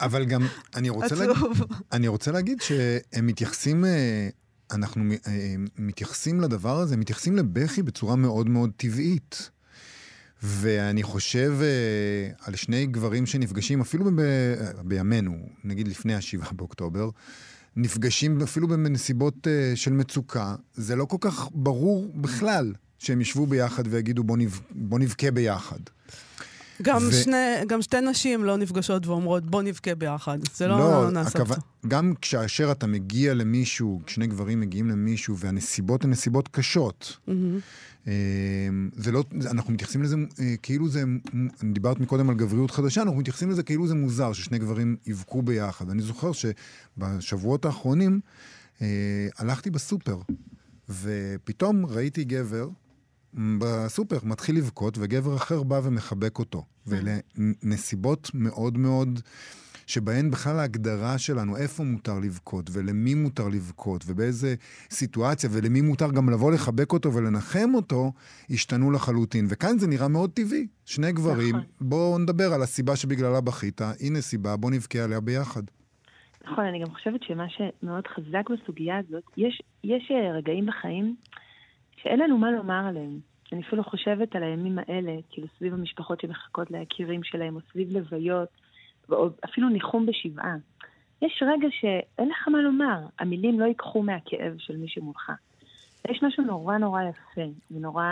אבל 0.00 0.24
גם, 0.24 0.40
אני 0.76 0.90
רוצה, 0.90 1.14
להגיד, 1.14 1.36
אני 1.96 2.08
רוצה 2.08 2.32
להגיד 2.32 2.60
שהם 2.60 3.26
מתייחסים, 3.26 3.84
אה, 3.84 4.28
אנחנו 4.74 5.04
אה, 5.26 5.54
מתייחסים 5.78 6.40
לדבר 6.40 6.78
הזה, 6.78 6.96
מתייחסים 6.96 7.36
לבכי 7.36 7.82
בצורה 7.82 8.16
מאוד 8.16 8.48
מאוד 8.48 8.70
טבעית. 8.76 9.50
ואני 10.42 11.02
חושב 11.02 11.52
אה, 11.62 11.66
על 12.40 12.56
שני 12.56 12.86
גברים 12.86 13.26
שנפגשים, 13.26 13.80
אפילו 13.80 14.04
ב, 14.16 14.22
בימינו, 14.84 15.48
נגיד 15.64 15.88
לפני 15.88 16.14
השבעה 16.14 16.52
באוקטובר, 16.52 17.10
נפגשים 17.76 18.42
אפילו 18.42 18.68
בנסיבות 18.68 19.46
uh, 19.46 19.76
של 19.76 19.92
מצוקה, 19.92 20.54
זה 20.74 20.96
לא 20.96 21.04
כל 21.04 21.16
כך 21.20 21.48
ברור 21.54 22.12
בכלל 22.14 22.72
שהם 22.98 23.20
ישבו 23.20 23.46
ביחד 23.46 23.82
ויגידו 23.90 24.24
בוא, 24.24 24.36
נב... 24.36 24.60
בוא 24.70 24.98
נבכה 24.98 25.30
ביחד. 25.30 25.78
גם, 26.82 27.02
ו... 27.08 27.12
שני, 27.12 27.36
גם 27.66 27.82
שתי 27.82 28.00
נשים 28.00 28.44
לא 28.44 28.56
נפגשות 28.56 29.06
ואומרות 29.06 29.46
בוא 29.46 29.62
נבכה 29.62 29.94
ביחד. 29.94 30.38
זה 30.54 30.66
לא, 30.66 30.78
לא 30.78 31.10
נעשה 31.10 31.42
הכו... 31.42 31.54
גם 31.88 32.14
כאשר 32.20 32.72
אתה 32.72 32.86
מגיע 32.86 33.34
למישהו, 33.34 34.00
שני 34.06 34.26
גברים 34.26 34.60
מגיעים 34.60 34.88
למישהו 34.88 35.38
והנסיבות 35.38 36.04
הן 36.04 36.10
נסיבות 36.10 36.48
קשות, 36.48 37.16
mm-hmm. 37.28 37.32
אמ, 38.06 38.90
זה 38.96 39.12
לא, 39.12 39.24
אנחנו 39.50 39.72
מתייחסים 39.72 40.02
לזה 40.02 40.16
אה, 40.40 40.54
כאילו 40.62 40.88
זה, 40.88 41.02
דיברת 41.72 42.00
מקודם 42.00 42.30
על 42.30 42.36
גבריות 42.36 42.70
חדשה, 42.70 43.02
אנחנו 43.02 43.18
מתייחסים 43.18 43.50
לזה 43.50 43.62
כאילו 43.62 43.86
זה 43.86 43.94
מוזר 43.94 44.32
ששני 44.32 44.58
גברים 44.58 44.96
יבכו 45.06 45.42
ביחד. 45.42 45.90
אני 45.90 46.02
זוכר 46.02 46.30
שבשבועות 46.32 47.64
האחרונים 47.64 48.20
אה, 48.82 48.86
הלכתי 49.38 49.70
בסופר, 49.70 50.18
ופתאום 50.88 51.86
ראיתי 51.86 52.24
גבר 52.24 52.68
בסופר 53.34 54.18
מתחיל 54.22 54.56
לבכות, 54.56 54.98
וגבר 55.00 55.36
אחר 55.36 55.62
בא 55.62 55.80
ומחבק 55.84 56.38
אותו. 56.38 56.64
ואלה 56.86 57.18
נסיבות 57.62 58.30
מאוד 58.34 58.78
מאוד... 58.78 59.20
שבהן 59.86 60.30
בכלל 60.30 60.58
ההגדרה 60.58 61.18
שלנו, 61.18 61.56
איפה 61.56 61.84
מותר 61.84 62.18
לבכות, 62.18 62.70
ולמי 62.72 63.14
מותר 63.14 63.48
לבכות, 63.48 64.04
ובאיזה 64.06 64.54
סיטואציה, 64.90 65.50
ולמי 65.52 65.80
מותר 65.80 66.10
גם 66.10 66.30
לבוא 66.30 66.52
לחבק 66.52 66.92
אותו 66.92 67.12
ולנחם 67.12 67.74
אותו, 67.74 68.12
השתנו 68.50 68.90
לחלוטין. 68.90 69.46
וכאן 69.48 69.78
זה 69.78 69.88
נראה 69.88 70.08
מאוד 70.08 70.30
טבעי. 70.30 70.66
שני 70.84 71.12
גברים, 71.12 71.56
נכון. 71.56 71.66
בואו 71.80 72.18
נדבר 72.18 72.52
על 72.54 72.62
הסיבה 72.62 72.96
שבגללה 72.96 73.40
בכית, 73.40 73.80
הנה 74.00 74.20
סיבה, 74.20 74.56
בואו 74.56 74.72
נבכה 74.72 74.98
עליה 75.04 75.20
ביחד. 75.20 75.62
נכון, 76.44 76.64
אני 76.64 76.80
גם 76.80 76.94
חושבת 76.94 77.22
שמה 77.22 77.44
שמאוד 77.48 78.06
חזק 78.06 78.50
בסוגיה 78.50 78.98
הזאת, 78.98 79.22
יש, 79.36 79.62
יש 79.84 80.10
אה, 80.10 80.36
רגעים 80.36 80.66
בחיים 80.66 81.16
שאין 82.02 82.20
לנו 82.20 82.38
מה 82.38 82.50
לומר 82.50 82.86
עליהם. 82.88 83.18
אני 83.52 83.60
אפילו 83.62 83.84
חושבת 83.84 84.36
על 84.36 84.42
הימים 84.42 84.78
האלה, 84.78 85.16
כאילו 85.30 85.48
סביב 85.58 85.74
המשפחות 85.74 86.20
שמחכות 86.20 86.70
ליקירים 86.70 87.22
שלהם, 87.22 87.56
או 87.56 87.60
סביב 87.72 87.96
לוויות, 87.96 88.48
או 89.10 89.28
אפילו 89.44 89.68
ניחום 89.68 90.06
בשבעה. 90.06 90.56
יש 91.22 91.42
רגע 91.46 91.68
שאין 91.70 92.28
לך 92.28 92.48
מה 92.48 92.62
לומר, 92.62 92.98
המילים 93.18 93.60
לא 93.60 93.64
ייקחו 93.64 94.02
מהכאב 94.02 94.54
של 94.58 94.76
מי 94.76 94.88
שמולך. 94.88 95.32
יש 96.10 96.22
משהו 96.22 96.44
נורא 96.44 96.78
נורא 96.78 97.02
יפה 97.02 97.50
ונורא 97.70 98.04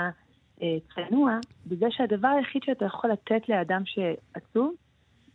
אה, 0.63 0.77
צנוע 0.95 1.39
בזה 1.67 1.87
שהדבר 1.91 2.29
היחיד 2.29 2.63
שאתה 2.63 2.85
יכול 2.85 3.11
לתת 3.11 3.49
לאדם 3.49 3.83
שעצוב 3.85 4.75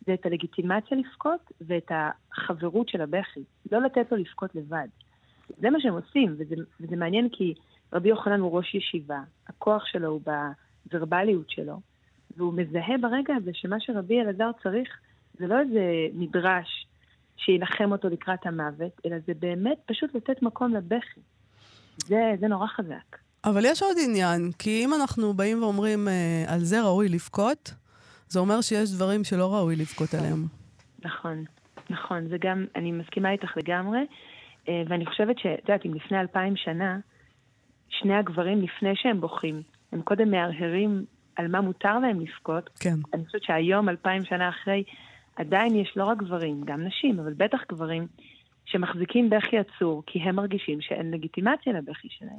זה 0.05 0.13
את 0.13 0.25
הלגיטימציה 0.25 0.97
לבכות 0.97 1.51
ואת 1.61 1.91
החברות 1.91 2.89
של 2.89 3.01
הבכי. 3.01 3.43
לא 3.71 3.81
לתת 3.81 4.11
לו 4.11 4.17
לבכות 4.17 4.55
לבד. 4.55 4.87
זה 5.57 5.69
מה 5.69 5.79
שהם 5.79 5.93
עושים, 5.93 6.35
וזה, 6.37 6.55
וזה 6.81 6.95
מעניין 6.95 7.29
כי 7.31 7.53
רבי 7.93 8.09
יוחנן 8.09 8.39
הוא 8.39 8.57
ראש 8.57 8.75
ישיבה, 8.75 9.19
הכוח 9.47 9.85
שלו 9.85 10.07
הוא 10.07 10.21
בוורבליות 10.91 11.49
שלו, 11.49 11.79
והוא 12.37 12.53
מזהה 12.53 12.97
ברגע 13.01 13.33
הזה 13.35 13.51
שמה 13.53 13.75
שרבי 13.79 14.21
אלעזר 14.21 14.49
צריך 14.63 14.89
זה 15.39 15.47
לא 15.47 15.59
איזה 15.59 15.81
מדרש 16.13 16.87
שינחם 17.37 17.91
אותו 17.91 18.09
לקראת 18.09 18.45
המוות, 18.45 19.01
אלא 19.05 19.15
זה 19.27 19.33
באמת 19.39 19.77
פשוט 19.85 20.15
לתת 20.15 20.41
מקום 20.41 20.73
לבכי. 20.73 21.19
זה, 21.97 22.33
זה 22.39 22.47
נורא 22.47 22.67
חזק. 22.67 23.17
אבל 23.45 23.65
יש 23.65 23.81
עוד 23.81 23.97
עניין, 24.07 24.51
כי 24.59 24.85
אם 24.85 24.93
אנחנו 24.93 25.33
באים 25.33 25.63
ואומרים 25.63 26.07
אה, 26.07 26.43
על 26.47 26.59
זה 26.59 26.81
ראוי 26.81 27.09
לבכות, 27.09 27.73
זה 28.27 28.39
אומר 28.39 28.61
שיש 28.61 28.91
דברים 28.91 29.23
שלא 29.23 29.53
ראוי 29.53 29.75
לבכות 29.75 30.13
עליהם. 30.13 30.45
נכון, 31.05 31.43
נכון, 31.89 32.27
זה 32.27 32.37
גם, 32.41 32.65
אני 32.75 32.91
מסכימה 32.91 33.31
איתך 33.31 33.57
לגמרי, 33.57 33.99
אה, 34.69 34.83
ואני 34.87 35.05
חושבת 35.05 35.39
שאת 35.39 35.59
יודעת, 35.59 35.85
אם 35.85 35.93
לפני 35.93 36.19
אלפיים 36.19 36.55
שנה, 36.55 36.99
שני 37.99 38.15
הגברים, 38.15 38.61
לפני 38.61 38.95
שהם 38.95 39.21
בוכים, 39.21 39.61
הם 39.91 40.01
קודם 40.01 40.31
מהרהרים 40.31 41.05
על 41.35 41.47
מה 41.47 41.61
מותר 41.61 41.99
להם 41.99 42.21
לבכות. 42.21 42.69
כן. 42.79 42.95
אני 43.13 43.25
חושבת 43.25 43.43
שהיום, 43.43 43.89
אלפיים 43.89 44.25
שנה 44.25 44.49
אחרי, 44.49 44.83
עדיין 45.35 45.75
יש 45.75 45.93
לא 45.95 46.03
רק 46.05 46.17
גברים, 46.17 46.61
גם 46.65 46.81
נשים, 46.81 47.19
אבל 47.19 47.33
בטח 47.33 47.59
גברים, 47.69 48.07
שמחזיקים 48.65 49.29
בכי 49.29 49.57
עצור, 49.57 50.03
כי 50.07 50.19
הם 50.19 50.35
מרגישים 50.35 50.81
שאין 50.81 51.11
לגיטימציה 51.11 51.73
לבכי 51.73 52.07
שלהם. 52.11 52.37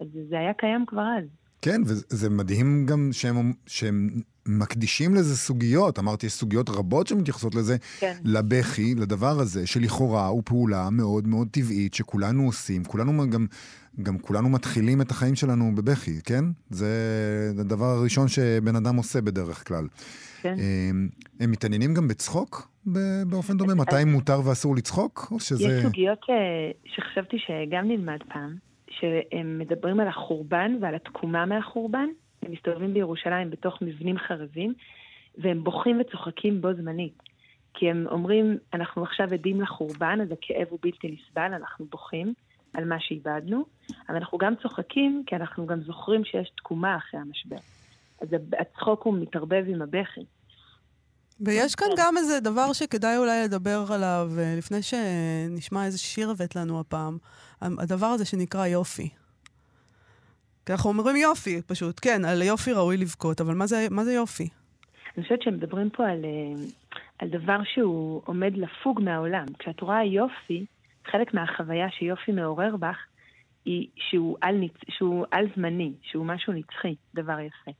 אז 0.00 0.06
זה 0.28 0.38
היה 0.38 0.52
קיים 0.54 0.86
כבר 0.86 1.04
אז. 1.18 1.24
כן, 1.62 1.80
וזה 1.86 2.30
מדהים 2.30 2.86
גם 2.86 3.08
שהם, 3.12 3.52
שהם 3.66 4.08
מקדישים 4.48 5.14
לזה 5.14 5.36
סוגיות. 5.36 5.98
אמרתי, 5.98 6.26
יש 6.26 6.32
סוגיות 6.32 6.70
רבות 6.70 7.06
שמתייחסות 7.06 7.54
לזה, 7.54 7.76
כן. 8.00 8.14
לבכי, 8.24 8.94
לדבר 8.94 9.40
הזה, 9.40 9.66
שלכאורה 9.66 10.26
הוא 10.26 10.42
פעולה 10.44 10.90
מאוד 10.90 11.28
מאוד 11.28 11.48
טבעית, 11.50 11.94
שכולנו 11.94 12.46
עושים. 12.46 12.84
כולנו 12.84 13.30
גם, 13.30 13.46
גם 14.02 14.18
כולנו 14.18 14.48
מתחילים 14.48 15.00
את 15.00 15.10
החיים 15.10 15.34
שלנו 15.34 15.72
בבכי, 15.74 16.22
כן? 16.24 16.44
זה 16.70 16.88
הדבר 17.60 17.86
הראשון 17.86 18.28
שבן 18.28 18.76
אדם 18.76 18.96
עושה 18.96 19.20
בדרך 19.20 19.68
כלל. 19.68 19.86
כן. 20.42 20.54
הם, 20.90 21.08
הם 21.40 21.50
מתעניינים 21.50 21.94
גם 21.94 22.08
בצחוק 22.08 22.68
באופן 23.26 23.56
דומה? 23.56 23.74
מתי 23.74 24.04
מותר 24.06 24.40
ואסור 24.44 24.76
לצחוק? 24.76 25.28
או 25.30 25.40
שזה... 25.40 25.64
יש 25.68 25.82
סוגיות 25.82 26.18
אה, 26.30 26.70
שחשבתי 26.84 27.36
שגם 27.38 27.88
נלמד 27.88 28.18
פעם, 28.32 28.56
שהם 28.90 29.58
מדברים 29.58 30.00
על 30.00 30.08
החורבן 30.08 30.72
ועל 30.82 30.94
התקומה 30.94 31.46
מהחורבן. 31.46 32.06
הם 32.42 32.52
מסתובבים 32.52 32.94
בירושלים 32.94 33.50
בתוך 33.50 33.82
מבנים 33.82 34.18
חרבים, 34.18 34.74
והם 35.38 35.64
בוכים 35.64 36.00
וצוחקים 36.00 36.60
בו 36.60 36.74
זמנית. 36.74 37.22
כי 37.74 37.90
הם 37.90 38.06
אומרים, 38.10 38.58
אנחנו 38.74 39.02
עכשיו 39.02 39.34
עדים 39.34 39.60
לחורבן, 39.60 40.18
אז 40.22 40.28
הכאב 40.32 40.66
הוא 40.70 40.78
בלתי 40.82 41.08
נסבל, 41.08 41.54
אנחנו 41.54 41.86
בוכים 41.86 42.34
על 42.74 42.84
מה 42.84 42.96
שאיבדנו, 43.00 43.64
אבל 44.08 44.16
אנחנו 44.16 44.38
גם 44.38 44.54
צוחקים, 44.62 45.22
כי 45.26 45.36
אנחנו 45.36 45.66
גם 45.66 45.80
זוכרים 45.82 46.24
שיש 46.24 46.50
תקומה 46.56 46.96
אחרי 46.96 47.20
המשבר. 47.20 47.56
אז 48.20 48.28
הצחוק 48.58 49.02
הוא 49.02 49.18
מתערבב 49.18 49.64
עם 49.68 49.82
הבכי. 49.82 50.24
ויש 51.40 51.74
כאן 51.74 51.86
גם 51.96 52.16
איזה 52.16 52.40
דבר 52.40 52.72
שכדאי 52.72 53.16
אולי 53.16 53.44
לדבר 53.44 53.84
עליו, 53.90 54.30
אה, 54.38 54.54
לפני 54.58 54.78
שנשמע 54.82 55.84
איזה 55.84 55.98
שיר 55.98 56.30
הבאת 56.30 56.56
לנו 56.56 56.80
הפעם, 56.80 57.18
הדבר 57.60 58.06
הזה 58.06 58.24
שנקרא 58.24 58.66
יופי. 58.66 59.08
כי 60.68 60.72
אנחנו 60.72 60.90
אומרים 60.90 61.16
יופי, 61.16 61.62
פשוט. 61.66 62.00
כן, 62.02 62.24
על 62.24 62.42
יופי 62.42 62.72
ראוי 62.72 62.96
לבכות, 62.96 63.40
אבל 63.40 63.54
מה 63.54 63.66
זה, 63.66 63.86
מה 63.90 64.04
זה 64.04 64.12
יופי? 64.12 64.48
אני 65.16 65.22
חושבת 65.22 65.42
שהם 65.42 65.54
מדברים 65.54 65.90
פה 65.90 66.06
על, 66.06 66.24
אה, 66.24 66.64
על 67.18 67.28
דבר 67.28 67.58
שהוא 67.64 68.22
עומד 68.24 68.52
לפוג 68.56 69.00
מהעולם. 69.00 69.46
כשאת 69.58 69.80
רואה 69.80 70.04
יופי, 70.04 70.66
חלק 71.06 71.34
מהחוויה 71.34 71.90
שיופי 71.90 72.32
מעורר 72.32 72.76
בך, 72.76 72.96
היא 73.64 73.88
שהוא 73.96 74.36
על, 74.40 74.60
שהוא 74.88 75.26
על 75.30 75.46
זמני, 75.56 75.92
שהוא 76.02 76.26
משהו 76.26 76.52
נצחי, 76.52 76.94
דבר 77.14 77.40
יפה. 77.40 77.70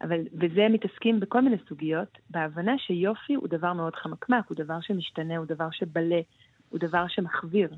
אבל 0.00 0.20
בזה 0.32 0.68
מתעסקים 0.70 1.20
בכל 1.20 1.40
מיני 1.40 1.56
סוגיות, 1.68 2.18
בהבנה 2.30 2.78
שיופי 2.78 3.34
הוא 3.34 3.48
דבר 3.48 3.72
מאוד 3.72 3.94
חמקמק, 3.94 4.44
הוא 4.48 4.56
דבר 4.56 4.80
שמשתנה, 4.80 5.36
הוא 5.36 5.46
דבר 5.46 5.68
שבלה, 5.70 6.20
הוא 6.68 6.80
דבר 6.80 7.04
שמחוויר. 7.08 7.68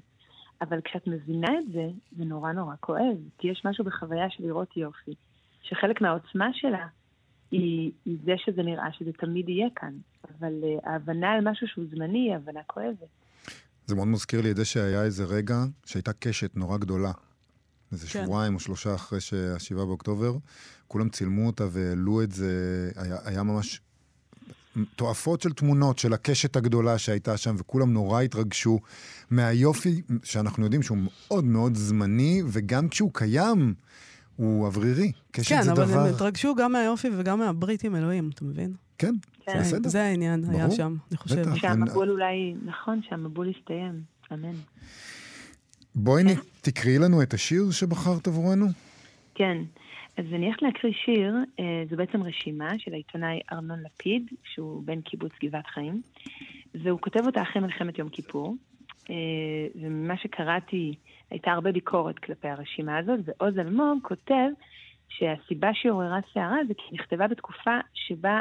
אבל 0.60 0.80
כשאת 0.84 1.06
מבינה 1.06 1.58
את 1.58 1.72
זה, 1.72 1.88
זה 2.16 2.24
נורא 2.24 2.52
נורא 2.52 2.74
כואב, 2.80 3.16
כי 3.38 3.48
יש 3.48 3.62
משהו 3.64 3.84
בחוויה 3.84 4.30
של 4.30 4.46
לראות 4.46 4.76
יופי, 4.76 5.14
שחלק 5.62 6.00
מהעוצמה 6.00 6.48
שלה 6.52 6.86
היא, 7.50 7.92
היא 8.04 8.18
זה 8.24 8.32
שזה 8.36 8.62
נראה 8.62 8.92
שזה 8.92 9.12
תמיד 9.12 9.48
יהיה 9.48 9.68
כאן, 9.76 9.92
אבל 10.24 10.52
uh, 10.62 10.88
ההבנה 10.90 11.32
על 11.32 11.50
משהו 11.50 11.68
שהוא 11.68 11.84
זמני 11.90 12.18
היא 12.18 12.36
הבנה 12.36 12.60
כואבת. 12.66 13.08
זה 13.86 13.94
מאוד 13.94 14.08
מזכיר 14.08 14.40
לי 14.40 14.50
את 14.50 14.56
זה 14.56 14.64
שהיה 14.64 15.04
איזה 15.04 15.24
רגע 15.24 15.56
שהייתה 15.84 16.12
קשת 16.12 16.56
נורא 16.56 16.78
גדולה. 16.78 17.12
איזה 17.92 18.06
כן. 18.06 18.24
שבועיים 18.24 18.54
או 18.54 18.60
שלושה 18.60 18.94
אחרי 18.94 19.18
השבעה 19.56 19.86
באוקטובר, 19.86 20.36
כולם 20.88 21.08
צילמו 21.08 21.46
אותה 21.46 21.64
והעלו 21.70 22.22
את 22.22 22.32
זה, 22.32 22.90
היה, 22.96 23.16
היה 23.24 23.42
ממש 23.42 23.80
תועפות 24.96 25.40
של 25.42 25.52
תמונות 25.52 25.98
של 25.98 26.12
הקשת 26.12 26.56
הגדולה 26.56 26.98
שהייתה 26.98 27.36
שם, 27.36 27.54
וכולם 27.58 27.92
נורא 27.92 28.22
התרגשו 28.22 28.80
מהיופי 29.30 30.02
שאנחנו 30.22 30.64
יודעים 30.64 30.82
שהוא 30.82 30.98
מאוד 31.00 31.44
מאוד 31.44 31.74
זמני, 31.74 32.42
וגם 32.46 32.88
כשהוא 32.88 33.10
קיים, 33.14 33.74
הוא 34.36 34.66
אוורירי. 34.66 35.12
קשת 35.30 35.48
כן, 35.48 35.62
זה 35.62 35.72
אבל 35.72 35.84
דבר... 35.84 36.00
הם 36.00 36.14
התרגשו 36.14 36.54
גם 36.54 36.72
מהיופי 36.72 37.08
וגם 37.16 37.38
מהברית 37.38 37.84
עם 37.84 37.96
אלוהים, 37.96 38.30
אתה 38.34 38.44
מבין? 38.44 38.72
כן, 38.98 39.14
כן. 39.46 39.60
בסדר. 39.60 39.88
זה 39.88 40.02
העניין 40.02 40.44
היה 40.50 40.64
ברור. 40.64 40.76
שם, 40.76 40.96
אני 41.10 41.16
חושבת. 41.16 41.56
שהמבול 41.56 42.10
אולי, 42.10 42.54
נכון, 42.64 43.00
שהמבול 43.08 43.48
יסתיים. 43.48 44.02
אמן. 44.32 44.54
בואי 45.94 46.24
נ... 46.24 46.28
תקראי 46.60 46.98
לנו 46.98 47.22
את 47.22 47.34
השיר 47.34 47.70
שבחרת 47.70 48.26
עבורנו. 48.26 48.66
כן. 49.34 49.56
אז 50.16 50.24
אני 50.32 50.46
הולכת 50.46 50.62
להקריא 50.62 50.92
שיר, 50.92 51.34
אה, 51.60 51.84
זו 51.90 51.96
בעצם 51.96 52.22
רשימה 52.22 52.78
של 52.78 52.92
העיתונאי 52.92 53.40
ארנון 53.52 53.82
לפיד, 53.82 54.30
שהוא 54.44 54.82
בן 54.84 55.00
קיבוץ 55.00 55.32
גבעת 55.44 55.66
חיים, 55.66 56.02
והוא 56.74 57.00
כותב 57.00 57.20
אותה 57.26 57.42
אחרי 57.42 57.62
מלחמת 57.62 57.98
יום 57.98 58.08
כיפור, 58.08 58.54
אה, 59.10 59.14
וממה 59.74 60.16
שקראתי, 60.16 60.94
הייתה 61.30 61.52
הרבה 61.52 61.72
ביקורת 61.72 62.18
כלפי 62.18 62.48
הרשימה 62.48 62.98
הזאת, 62.98 63.20
ועוז 63.24 63.58
אלמוג 63.58 63.98
כותב 64.02 64.48
שהסיבה 65.08 65.70
שהיא 65.74 65.92
עוררה 65.92 66.18
סערה 66.34 66.58
זה 66.68 66.74
כי 66.74 66.94
נכתבה 66.94 67.28
בתקופה 67.28 67.78
שבה 67.94 68.40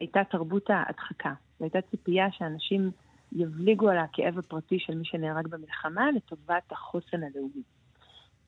הייתה 0.00 0.24
תרבות 0.30 0.70
ההדחקה. 0.70 1.32
והייתה 1.60 1.80
ציפייה 1.80 2.26
שאנשים 2.32 2.90
יבליגו 3.32 3.88
על 3.88 3.98
הכאב 3.98 4.38
הפרטי 4.38 4.78
של 4.78 4.94
מי 4.94 5.04
שנהרג 5.04 5.46
במלחמה 5.46 6.10
לטובת 6.10 6.72
החוסן 6.72 7.22
הלאומי. 7.22 7.62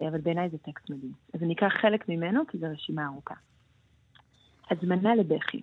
אבל 0.01 0.21
בעיניי 0.21 0.51
זה 0.51 0.59
טקסט 0.59 0.91
מדהים. 0.91 1.13
אז 1.35 1.43
אני 1.43 1.55
אקרא 1.55 1.69
חלק 1.69 2.09
ממנו, 2.09 2.47
כי 2.47 2.59
זו 2.59 2.67
רשימה 2.73 3.07
ארוכה. 3.07 3.35
הזמנה 4.71 5.15
לבכי. 5.15 5.63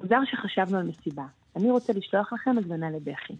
מוזר 0.00 0.18
שחשבנו 0.24 0.78
על 0.78 0.86
מסיבה. 0.86 1.26
אני 1.56 1.70
רוצה 1.70 1.92
לשלוח 1.92 2.32
לכם 2.32 2.58
הזמנה 2.58 2.90
לבכי. 2.90 3.36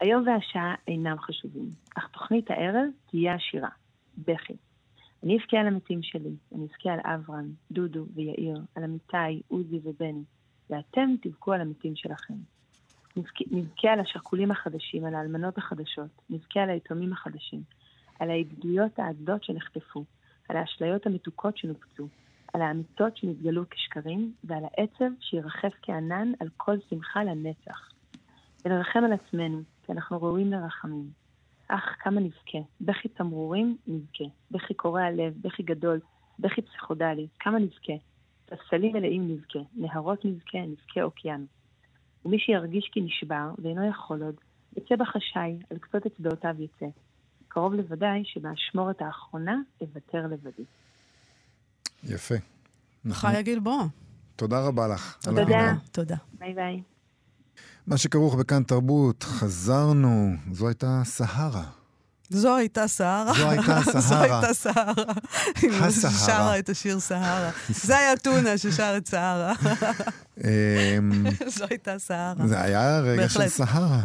היום 0.00 0.24
והשעה 0.26 0.74
אינם 0.88 1.18
חשובים, 1.18 1.70
אך 1.98 2.08
תוכנית 2.08 2.50
הערב 2.50 2.86
תהיה 3.10 3.34
עשירה. 3.34 3.68
בכי. 4.18 4.56
אני 5.22 5.38
אבכה 5.38 5.56
על 5.56 5.66
המתים 5.66 6.02
שלי, 6.02 6.36
אני 6.54 6.64
אבכה 6.64 6.92
על 6.92 7.00
אברהם, 7.04 7.52
דודו 7.70 8.04
ויאיר, 8.14 8.60
על 8.74 8.84
אמיתי, 8.84 9.42
עוזי 9.48 9.80
ובני, 9.82 10.24
ואתם 10.70 11.10
תבכו 11.22 11.52
על 11.52 11.60
המתים 11.60 11.96
שלכם. 11.96 12.34
נבכה 13.50 13.88
על 13.92 14.00
השכולים 14.00 14.50
החדשים, 14.50 15.04
על 15.04 15.14
האלמנות 15.14 15.58
החדשות, 15.58 16.10
נבכה 16.30 16.60
על 16.60 16.70
היתומים 16.70 17.12
החדשים, 17.12 17.62
על 18.20 18.30
הידידויות 18.30 18.98
העזות 18.98 19.44
שנחטפו, 19.44 20.04
על 20.48 20.56
האשליות 20.56 21.06
המתוקות 21.06 21.56
שנופצו, 21.56 22.08
על 22.54 22.62
האמיתות 22.62 23.16
שנתגלו 23.16 23.62
כשקרים, 23.70 24.32
ועל 24.44 24.64
העצב 24.64 25.10
שירחף 25.20 25.72
כענן 25.82 26.32
על 26.40 26.48
כל 26.56 26.76
שמחה 26.90 27.24
לנצח. 27.24 27.90
ונרחם 28.64 29.04
על 29.04 29.12
עצמנו, 29.12 29.62
כי 29.82 29.92
אנחנו 29.92 30.22
ראויים 30.22 30.52
לרחמים. 30.52 31.10
אך 31.68 31.96
כמה 31.98 32.20
נבכה, 32.20 32.58
בכי 32.80 33.08
תמרורים 33.08 33.76
נבכה, 33.86 34.24
בכי 34.50 34.74
קורע 34.74 35.10
לב, 35.10 35.34
בכי 35.40 35.62
גדול, 35.62 36.00
בכי 36.38 36.62
פסיכודלי, 36.62 37.28
כמה 37.38 37.58
נבכה, 37.58 37.92
ספסלים 38.46 38.92
מלאים 38.96 39.28
נבכה, 39.28 39.58
נהרות 39.74 40.24
נבכה, 40.24 40.58
נבכה 40.58 41.02
אוקיינוס. 41.02 41.48
ומי 42.24 42.38
שירגיש 42.38 42.90
כי 42.92 43.00
נשבר 43.00 43.50
ואינו 43.58 43.88
יכול 43.88 44.22
עוד, 44.22 44.34
יצא 44.76 44.96
בחשאי, 44.96 45.58
על 45.70 45.78
קצות 45.78 46.06
אצבעותיו 46.06 46.54
יצא. 46.58 46.86
קרוב 47.50 47.74
לוודאי 47.74 48.22
שבאשמורת 48.24 49.02
האחרונה 49.02 49.56
אוותר 49.80 50.26
לבדי. 50.26 50.62
יפה. 52.04 52.34
חיה 53.10 53.42
גלבוע. 53.42 53.82
תודה 54.36 54.60
רבה 54.66 54.88
לך. 54.88 55.16
תודה. 55.22 55.74
תודה. 55.92 56.16
ביי 56.38 56.54
ביי. 56.54 56.82
מה 57.86 57.96
שכרוך 57.98 58.34
בכאן 58.34 58.62
תרבות, 58.62 59.22
חזרנו, 59.22 60.32
זו 60.52 60.68
הייתה 60.68 61.00
סהרה. 61.04 61.79
זו 62.30 62.56
הייתה 62.56 62.88
סהרה. 62.88 63.32
זו 63.34 63.50
הייתה 63.50 63.80
זו 63.92 64.00
סהרה. 64.00 64.40
הייתה 64.40 64.54
סהרה. 64.54 64.92
היא 65.62 65.70
הסהרה. 65.70 66.12
שרה 66.14 66.58
את 66.58 66.68
השיר 66.68 67.00
סהרה. 67.00 67.50
זה 67.68 67.98
היה 67.98 68.16
טונה 68.16 68.58
ששר 68.58 68.94
את 68.96 69.06
סהרה. 69.06 69.52
אמ, 70.44 71.24
זו 71.56 71.64
הייתה 71.70 71.98
סהרה. 71.98 72.46
זה 72.46 72.62
היה 72.62 73.00
רגע 73.00 73.28
של. 73.28 73.48
סהרה. 73.48 74.00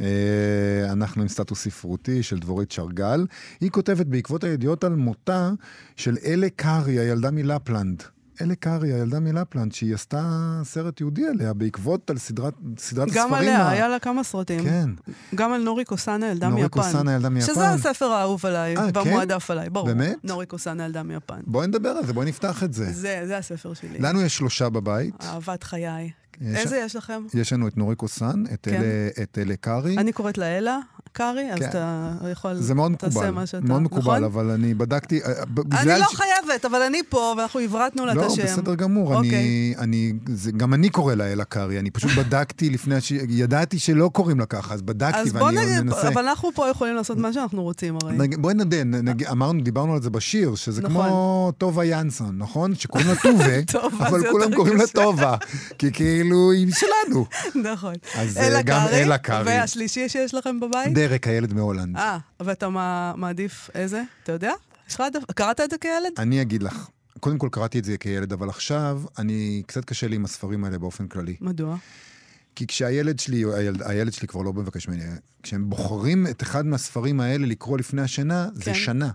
אה, 0.00 0.92
אנחנו 0.92 1.22
עם 1.22 1.28
סטטוס 1.28 1.64
ספרותי 1.64 2.22
של 2.22 2.38
דבורית 2.38 2.72
שרגל. 2.72 3.26
היא 3.60 3.70
כותבת 3.70 4.06
בעקבות 4.06 4.44
הידיעות 4.44 4.84
על 4.84 4.94
מותה 4.94 5.50
של 5.96 6.16
אלה 6.24 6.48
קארי, 6.56 6.98
הילדה 6.98 7.30
מלפלנד. 7.30 8.02
אלה 8.42 8.54
קארי, 8.54 8.92
הילדה 8.92 9.20
מלפלנד, 9.20 9.72
שהיא 9.72 9.94
עשתה 9.94 10.22
סרט 10.64 11.00
יהודי 11.00 11.26
עליה 11.26 11.52
בעקבות 11.52 12.10
על 12.10 12.18
סדרת, 12.18 12.54
סדרת 12.78 13.08
הספרים. 13.08 13.26
גם 13.28 13.34
עליה, 13.34 13.58
ה- 13.62 13.68
היה 13.70 13.88
לה 13.88 13.98
כמה 13.98 14.24
סרטים. 14.24 14.64
כן. 14.64 14.90
גם 15.34 15.52
על 15.52 15.62
נורי 15.62 15.84
קוסאנה, 15.84 16.26
ילדה 16.30 16.48
נורי 16.48 16.62
מיפן. 16.62 16.80
קוסאנה, 16.82 17.12
ילדה 17.14 17.28
מיפן. 17.28 17.46
שזה 17.46 17.68
הספר 17.68 18.04
האהוב 18.06 18.46
עליי, 18.46 18.76
אה, 18.76 18.92
כן? 18.92 18.98
והמועדף 18.98 19.50
עליי, 19.50 19.70
ברור. 19.70 19.86
באמת? 19.86 20.16
נורי 20.24 20.46
קוסאנה, 20.46 20.84
ילדה 20.84 21.02
מיפן. 21.02 21.40
בואי 21.46 21.66
נדבר 21.66 21.88
על 21.88 22.06
זה, 22.06 22.12
בואי 22.12 22.26
נפתח 22.26 22.62
את 22.62 22.74
זה. 22.74 22.92
זה, 22.92 23.22
זה 23.26 23.38
הספר 23.38 23.74
שלי. 23.74 23.98
לנו 23.98 24.20
יש 24.22 24.36
שלושה 24.36 24.68
בבית. 24.68 25.14
אהבת 25.24 25.62
חיי. 25.62 26.10
יש- 26.40 26.56
איזה 26.58 26.76
יש 26.76 26.96
לכם? 26.96 27.22
יש 27.34 27.52
לנו 27.52 27.68
את 27.68 27.76
נורי 27.76 27.96
קוסן, 27.96 28.44
את 28.54 28.58
כן. 28.62 28.74
אלה- 28.82 29.08
את 29.22 29.38
אלה 29.38 29.56
קארי. 29.56 29.96
אני 29.98 30.12
קוראת 30.12 30.38
לה 30.38 30.46
אלה, 30.46 30.78
קארי, 31.12 31.52
אז 31.52 31.58
כן. 31.58 31.68
אתה 31.68 32.06
יכול... 32.32 32.54
זה 32.54 32.74
מאוד 32.74 32.90
מקובל. 32.92 33.30
מאוד 33.62 33.82
מקובל, 33.82 34.02
נכון? 34.18 34.24
אבל 34.24 34.50
אני 34.50 34.74
בדקתי, 34.74 35.20
אה, 35.24 35.44
ב- 35.54 35.74
אני 35.74 36.00
לא 36.00 36.06
ש- 36.10 36.14
חייבת, 36.14 36.64
אבל 36.64 36.82
אני 36.82 37.00
פה, 37.08 37.34
ואנחנו 37.38 37.60
עברתנו 37.60 38.06
לה 38.06 38.12
את 38.12 38.16
לא, 38.16 38.26
השם. 38.26 38.42
בסדר 38.42 38.74
גמור, 38.74 39.14
אוקיי. 39.16 39.74
גם 40.56 40.74
אני 40.74 40.88
קורא 40.88 41.14
לה 41.14 41.32
אלה 41.32 41.44
קארי, 41.44 41.78
אני 41.78 41.90
פשוט 41.90 42.10
בדקתי 42.18 42.70
לפני, 42.70 42.94
הש... 42.94 43.10
ידעתי 43.28 43.78
שלא 43.78 44.10
קוראים 44.12 44.40
לה 44.40 44.46
ככה, 44.46 44.74
אז 44.74 44.82
בדקתי 44.82 45.30
ואני 45.30 45.80
מנסה. 45.80 46.08
אבל 46.08 46.28
אנחנו 46.28 46.50
פה 46.54 46.68
יכולים 46.68 46.94
לעשות 46.96 47.18
מה 47.18 47.32
שאנחנו 47.32 47.62
רוצים 47.62 47.96
הרי. 48.02 48.16
בואי 48.36 48.54
נג... 48.54 49.24
אמרנו, 49.30 49.62
דיברנו 49.62 49.94
על 49.94 50.02
זה 50.02 50.10
בשיר, 50.10 50.54
שזה 50.54 50.82
נכון. 50.82 51.08
כמו 51.08 51.52
טובה 51.58 51.84
ינסון, 51.84 52.38
נכון? 52.38 52.74
שקוראים 52.74 53.08
לה 53.08 53.14
טובה, 53.16 53.44
אבל 54.08 54.30
כולם 54.30 54.54
קוראים 54.54 54.76
לה. 54.76 54.86
טובה, 54.86 55.36
כי 55.78 55.92
כאילו 55.92 56.50
היא 56.52 56.66
שלנו. 56.74 57.26
נכון. 57.72 57.94
אז, 58.18 58.36
אה, 58.36 58.62
גם 58.62 58.86
אלה 58.92 59.18
קארי. 59.18 59.46
והשלישי 59.46 60.08
שיש 60.08 60.34
לכם 60.34 60.60
בבית? 60.60 60.89
דרק, 60.94 61.26
הילד 61.26 61.52
מהולנד. 61.52 61.96
אה, 61.96 62.18
ואתה 62.40 62.68
מעדיף 63.16 63.70
איזה? 63.74 64.02
אתה 64.22 64.32
יודע? 64.32 64.52
קראת 65.34 65.60
את 65.60 65.70
זה 65.70 65.78
כילד? 65.78 66.12
אני 66.18 66.42
אגיד 66.42 66.62
לך, 66.62 66.88
קודם 67.20 67.38
כל 67.38 67.48
קראתי 67.52 67.78
את 67.78 67.84
זה 67.84 67.98
כילד, 67.98 68.32
אבל 68.32 68.48
עכשיו, 68.48 69.02
אני, 69.18 69.62
קצת 69.66 69.84
קשה 69.84 70.08
לי 70.08 70.16
עם 70.16 70.24
הספרים 70.24 70.64
האלה 70.64 70.78
באופן 70.78 71.06
כללי. 71.08 71.36
מדוע? 71.40 71.76
כי 72.56 72.66
כשהילד 72.66 73.18
שלי, 73.20 73.44
הילד, 73.54 73.82
הילד 73.82 74.12
שלי 74.12 74.28
כבר 74.28 74.42
לא 74.42 74.52
מבקש 74.52 74.88
ממני, 74.88 75.02
כשהם 75.42 75.70
בוחרים 75.70 76.26
את 76.26 76.42
אחד 76.42 76.66
מהספרים 76.66 77.20
האלה 77.20 77.46
לקרוא 77.46 77.78
לפני 77.78 78.02
השינה, 78.02 78.48
כן. 78.54 78.60
זה 78.60 78.74
שנה. 78.74 79.10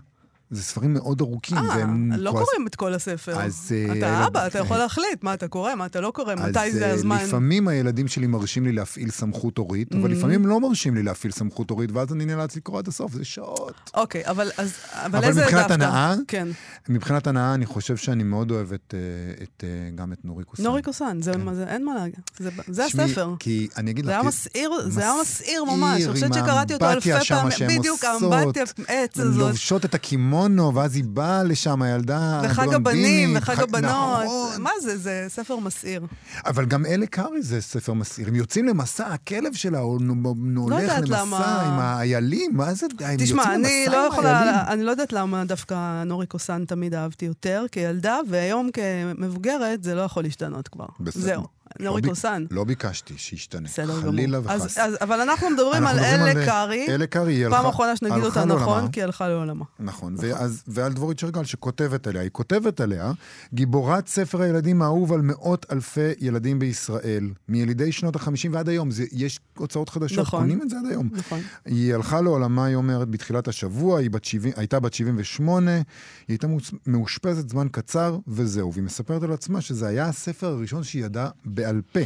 זה 0.50 0.62
ספרים 0.62 0.94
מאוד 0.94 1.20
ארוכים. 1.20 1.58
אה, 1.58 1.84
לא 2.16 2.30
כבר- 2.30 2.44
קוראים 2.44 2.66
את 2.66 2.74
כל 2.74 2.94
הספר. 2.94 3.40
אז, 3.40 3.72
אה, 3.74 3.98
אתה 3.98 4.26
אבא, 4.26 4.46
אתה 4.46 4.58
יכול 4.58 4.76
להחליט 4.76 5.22
מה 5.22 5.34
אתה 5.34 5.48
קורא, 5.48 5.74
מה 5.74 5.86
אתה 5.86 6.00
לא 6.00 6.10
קורא, 6.10 6.34
מתי 6.34 6.72
זה 6.72 6.86
אה, 6.86 6.92
הזמן. 6.94 7.16
לפעמים 7.24 7.68
הילדים 7.68 8.08
שלי 8.08 8.26
מרשים 8.26 8.64
לי 8.64 8.72
להפעיל 8.72 9.10
סמכות 9.10 9.58
הורית, 9.58 9.92
אבל 9.94 10.10
Mhm. 10.10 10.14
לפעמים 10.14 10.46
לא 10.46 10.60
מרשים 10.60 10.94
לי 10.94 11.02
להפעיל 11.02 11.32
סמכות 11.32 11.70
הורית, 11.70 11.90
ואז 11.92 12.12
אני 12.12 12.24
נאלץ 12.24 12.56
לקרוא 12.56 12.78
עד 12.78 12.88
הסוף, 12.88 13.12
זה 13.12 13.24
שעות. 13.24 13.90
אוקיי, 13.94 14.22
אבל 14.26 14.50
אז... 14.58 14.72
אבל 14.92 15.18
אבל 15.18 15.28
איזה 15.28 15.42
מבחינת? 15.44 15.70
הנאה, 15.70 16.14
כן. 16.28 16.48
מבחינת 16.88 17.26
הנאה, 17.26 17.54
אני 17.54 17.66
חושב 17.66 17.96
שאני 17.96 18.22
מאוד 18.22 18.50
אוהב 18.50 18.72
את, 18.72 18.94
אה, 18.96 19.42
את, 19.42 19.64
גם 19.94 20.12
את 20.12 20.24
נורי 20.24 20.44
קוסן. 20.44 20.62
נורי 20.62 20.82
קוסן, 20.82 21.18
זה 21.22 21.32
כן. 21.32 21.40
מה 21.40 21.54
זה, 21.54 21.64
אין 21.64 21.84
מה 21.84 21.94
להגיד. 21.94 22.20
זה- 22.38 22.50
זה 22.68 22.84
תשמעי, 22.86 23.04
הספר. 23.10 23.34
כי 23.38 23.68
אני 23.76 23.90
אגיד 23.90 24.04
לך... 24.04 24.10
זה 24.10 24.18
היה 24.18 24.22
מסעיר, 24.22 24.70
זה 24.88 25.00
היה 25.00 25.12
מסעיר 25.22 25.64
ממש. 25.64 26.02
אני 26.02 26.12
חושבת 26.12 26.34
שקראתי 26.34 26.74
אותו 26.74 26.90
אלפי 26.90 27.10
פעמים. 27.28 27.78
בדיוק. 27.78 28.04
האמבטיה, 28.04 28.62
עץ 28.88 29.18
הזאת. 29.18 29.48
לובשות 29.48 29.84
את 29.84 29.94
הקימונו, 30.36 30.74
ואז 30.74 30.96
היא 30.96 31.04
באה 31.06 31.42
לשם, 31.42 31.82
הילדה 31.82 32.40
וחג 32.44 32.62
הבלונדינית. 32.62 32.76
הבנים, 32.76 33.34
וחג 33.36 33.54
חג- 33.54 33.62
הבנות. 33.62 34.24
נכון. 34.24 34.62
מה 34.62 34.70
זה? 34.82 34.96
זה 34.98 35.24
ספר 35.28 35.56
מסעיר. 35.56 36.06
אבל 36.46 36.64
גם 36.64 36.86
אלה 36.86 37.06
קארי 37.06 37.42
זה 37.42 37.60
ספר 37.60 37.92
מסעיר. 37.92 38.28
הם 38.28 38.34
יוצאים 38.34 38.64
למסע, 38.66 39.06
הכלב 39.06 39.52
שלה 39.54 39.78
נו- 40.00 40.62
הולך 40.62 40.92
למסע. 41.06 41.60
עם 41.62 41.78
האיילים, 41.78 42.50
מה 42.54 42.74
זה? 42.74 42.86
הם 42.86 43.10
יוצאים 43.10 43.16
תשמע, 43.26 43.54
אני 43.54 43.62
למסע 43.86 43.96
לא 43.96 44.06
עם 44.06 44.12
יכולה. 44.12 44.64
אני 44.72 44.82
לא 44.82 44.90
יודעת 44.90 45.12
למה 45.12 45.44
דווקא 45.44 45.74
נורי 46.04 46.26
קוסן 46.26 46.64
תמיד 46.64 46.94
אהבתי 46.94 47.24
יותר 47.24 47.64
כילדה, 47.72 48.18
והיום 48.30 48.70
כמבוגרת 48.72 49.82
זה 49.84 49.94
לא 49.94 50.00
יכול 50.00 50.22
להשתנות 50.22 50.68
כבר. 50.68 50.86
בסדר. 51.00 51.22
זהו, 51.22 51.42
לא 51.80 51.86
נורי 51.86 52.02
בי- 52.02 52.08
קוסן. 52.08 52.44
לא 52.50 52.64
ביקשתי 52.64 53.14
שישתנה, 53.16 53.68
בסדר 53.68 53.86
גמור. 54.00 54.10
חלילה 54.12 54.40
וחס. 54.44 54.78
אבל 54.78 55.20
אנחנו 55.20 55.50
מדברים 55.50 55.86
על 55.86 55.98
אלה 55.98 56.30
על- 56.30 56.44
קארי. 56.46 56.86
אלה 56.88 57.06
קארי, 57.06 57.34
היא 57.34 57.46
הלכה 57.46 57.56
פעם 57.62 57.66
אחרונה 57.66 57.96
שנגיד 57.96 58.24
אותה. 58.24 58.44
נכון, 58.44 58.88
כי 58.90 59.00
היא 59.00 59.04
הלכה 59.04 59.28
לעולמה. 59.28 59.64
נכון, 59.80 60.14
ואז, 60.18 60.62
ועל 60.68 60.92
דבורית 60.92 61.18
שרגל 61.18 61.44
שכותבת 61.44 62.06
עליה, 62.06 62.22
היא 62.22 62.30
כותבת 62.32 62.80
עליה, 62.80 63.12
גיבורת 63.54 64.08
ספר 64.08 64.42
הילדים 64.42 64.82
האהוב 64.82 65.12
על 65.12 65.20
מאות 65.22 65.66
אלפי 65.72 66.00
ילדים 66.20 66.58
בישראל, 66.58 67.30
מילידי 67.48 67.92
שנות 67.92 68.16
החמישים 68.16 68.54
ועד 68.54 68.68
היום, 68.68 68.88
יש 69.12 69.40
הוצאות 69.58 69.88
חדשות, 69.88 70.18
נכון. 70.18 70.40
קונים 70.40 70.62
את 70.62 70.70
זה 70.70 70.76
עד 70.78 70.90
היום. 70.90 71.08
נכון. 71.12 71.40
היא 71.64 71.94
הלכה 71.94 72.20
לעולמה, 72.20 72.64
היא 72.64 72.76
אומרת, 72.76 73.08
בתחילת 73.08 73.48
השבוע, 73.48 73.98
היא 73.98 74.10
בת 74.10 74.24
70, 74.24 74.52
הייתה 74.56 74.80
בת 74.80 74.94
78, 74.94 75.70
היא 75.74 75.82
הייתה 76.28 76.46
מאושפזת 76.86 77.48
זמן 77.48 77.66
קצר, 77.70 78.18
וזהו. 78.28 78.72
והיא 78.72 78.84
מספרת 78.84 79.22
על 79.22 79.32
עצמה 79.32 79.60
שזה 79.60 79.86
היה 79.86 80.06
הספר 80.08 80.46
הראשון 80.46 80.84
שהיא 80.84 81.04
ידעה 81.04 81.28
בעל 81.66 81.82
פה. 81.92 82.00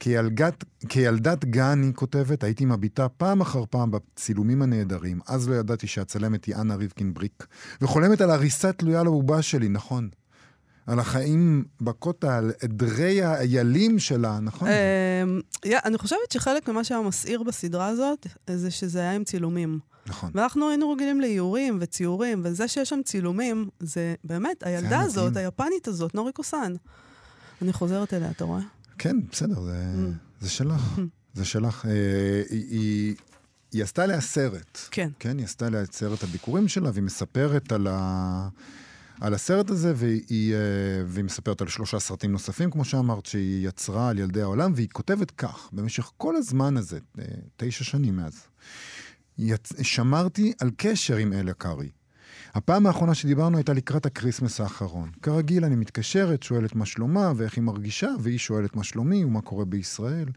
כילדת, 0.00 0.64
כילדת 0.88 1.44
גן, 1.44 1.82
היא 1.82 1.92
כותבת, 1.92 2.44
הייתי 2.44 2.64
מביטה 2.64 3.08
פעם 3.08 3.40
אחר 3.40 3.64
פעם 3.70 3.90
בצילומים 3.90 4.62
הנהדרים. 4.62 5.20
אז 5.28 5.48
לא 5.48 5.54
ידעתי 5.54 5.86
שהצלמת 5.86 6.44
היא 6.44 6.56
אנה 6.56 6.74
ריבקין 6.74 7.14
בריק. 7.14 7.46
וחולמת 7.80 8.20
על 8.20 8.30
הריסה 8.30 8.72
תלויה 8.72 9.02
לבובה 9.02 9.42
שלי, 9.42 9.68
נכון. 9.68 10.08
על 10.86 10.98
החיים 10.98 11.64
בקוטה, 11.80 12.38
על 12.38 12.52
עדרי 12.62 13.22
האיילים 13.22 13.98
שלה, 13.98 14.38
נכון? 14.40 14.68
אמ, 14.68 15.40
אני 15.84 15.98
חושבת 15.98 16.32
שחלק 16.32 16.68
ממה 16.68 16.84
שהיה 16.84 17.00
מסעיר 17.00 17.42
בסדרה 17.42 17.86
הזאת, 17.86 18.26
זה 18.50 18.70
שזה 18.70 19.00
היה 19.00 19.12
עם 19.12 19.24
צילומים. 19.24 19.78
נכון. 20.06 20.30
ואנחנו 20.34 20.68
היינו 20.68 20.90
רגילים 20.90 21.20
לאיורים 21.20 21.78
וציורים, 21.80 22.40
וזה 22.44 22.68
שיש 22.68 22.88
שם 22.88 23.00
צילומים, 23.04 23.68
זה 23.80 24.14
באמת, 24.24 24.62
הילדה 24.62 25.00
הזאת. 25.00 25.36
היפנית 25.36 25.88
הזאת, 25.88 26.14
נורי 26.14 26.32
קוסן. 26.32 26.74
אני 27.62 27.72
חוזרת 27.72 28.14
אליה, 28.14 28.30
אתה 28.30 28.44
רואה? 28.44 28.60
כן, 28.98 29.16
בסדר, 29.32 29.60
זה, 29.60 29.84
Mm. 29.94 30.40
זה 30.40 30.50
שלך. 30.50 31.00
זה 31.34 31.44
שלך. 31.44 31.86
אה, 31.86 31.92
היא, 32.50 32.64
היא, 32.70 33.14
היא 33.72 33.82
עשתה 33.82 34.02
עליה 34.02 34.20
סרט. 34.20 34.78
כן. 34.90 35.10
כן, 35.18 35.38
היא 35.38 35.44
עשתה 35.44 35.66
עליה 35.66 35.82
את 35.82 35.92
סרט 35.92 36.22
הביקורים 36.22 36.68
שלה, 36.68 36.90
והיא 36.92 37.04
מספרת 37.04 37.72
על, 37.72 37.86
ה... 37.90 38.48
על 39.20 39.34
הסרט 39.34 39.70
הזה, 39.70 39.92
והיא, 39.96 40.54
אה, 40.54 40.58
והיא 41.06 41.24
מספרת 41.24 41.60
על 41.60 41.68
שלושה 41.68 41.98
סרטים 41.98 42.32
נוספים, 42.32 42.70
כמו 42.70 42.84
שאמרת, 42.84 43.26
שהיא 43.26 43.68
יצרה 43.68 44.08
על 44.08 44.18
ילדי 44.18 44.42
העולם, 44.42 44.72
והיא 44.76 44.88
כותבת 44.92 45.30
כך, 45.30 45.68
במשך 45.72 46.10
כל 46.16 46.36
הזמן 46.36 46.76
הזה, 46.76 46.98
אה, 47.18 47.24
תשע 47.56 47.84
שנים 47.84 48.16
מאז, 48.16 48.40
יצ... 49.38 49.72
שמרתי 49.82 50.52
על 50.60 50.70
קשר 50.76 51.16
עם 51.16 51.32
אלה 51.32 51.52
קארי. 51.52 51.88
הפעם 52.56 52.86
האחרונה 52.86 53.14
שדיברנו 53.14 53.56
הייתה 53.56 53.72
לקראת 53.72 54.06
הקריסמס 54.06 54.60
האחרון. 54.60 55.10
כרגיל, 55.22 55.64
אני 55.64 55.76
מתקשרת, 55.76 56.42
שואלת 56.42 56.74
מה 56.74 56.86
שלומה 56.86 57.32
ואיך 57.36 57.56
היא 57.56 57.64
מרגישה, 57.64 58.10
והיא 58.20 58.38
שואלת 58.38 58.76
מה 58.76 58.84
שלומי 58.84 59.24
ומה 59.24 59.40
קורה 59.40 59.64
בישראל. 59.64 60.28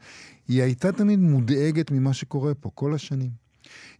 היא 0.47 0.63
הייתה 0.63 0.91
תמיד 0.91 1.19
מודאגת 1.19 1.91
ממה 1.91 2.13
שקורה 2.13 2.53
פה 2.53 2.71
כל 2.75 2.93
השנים. 2.93 3.29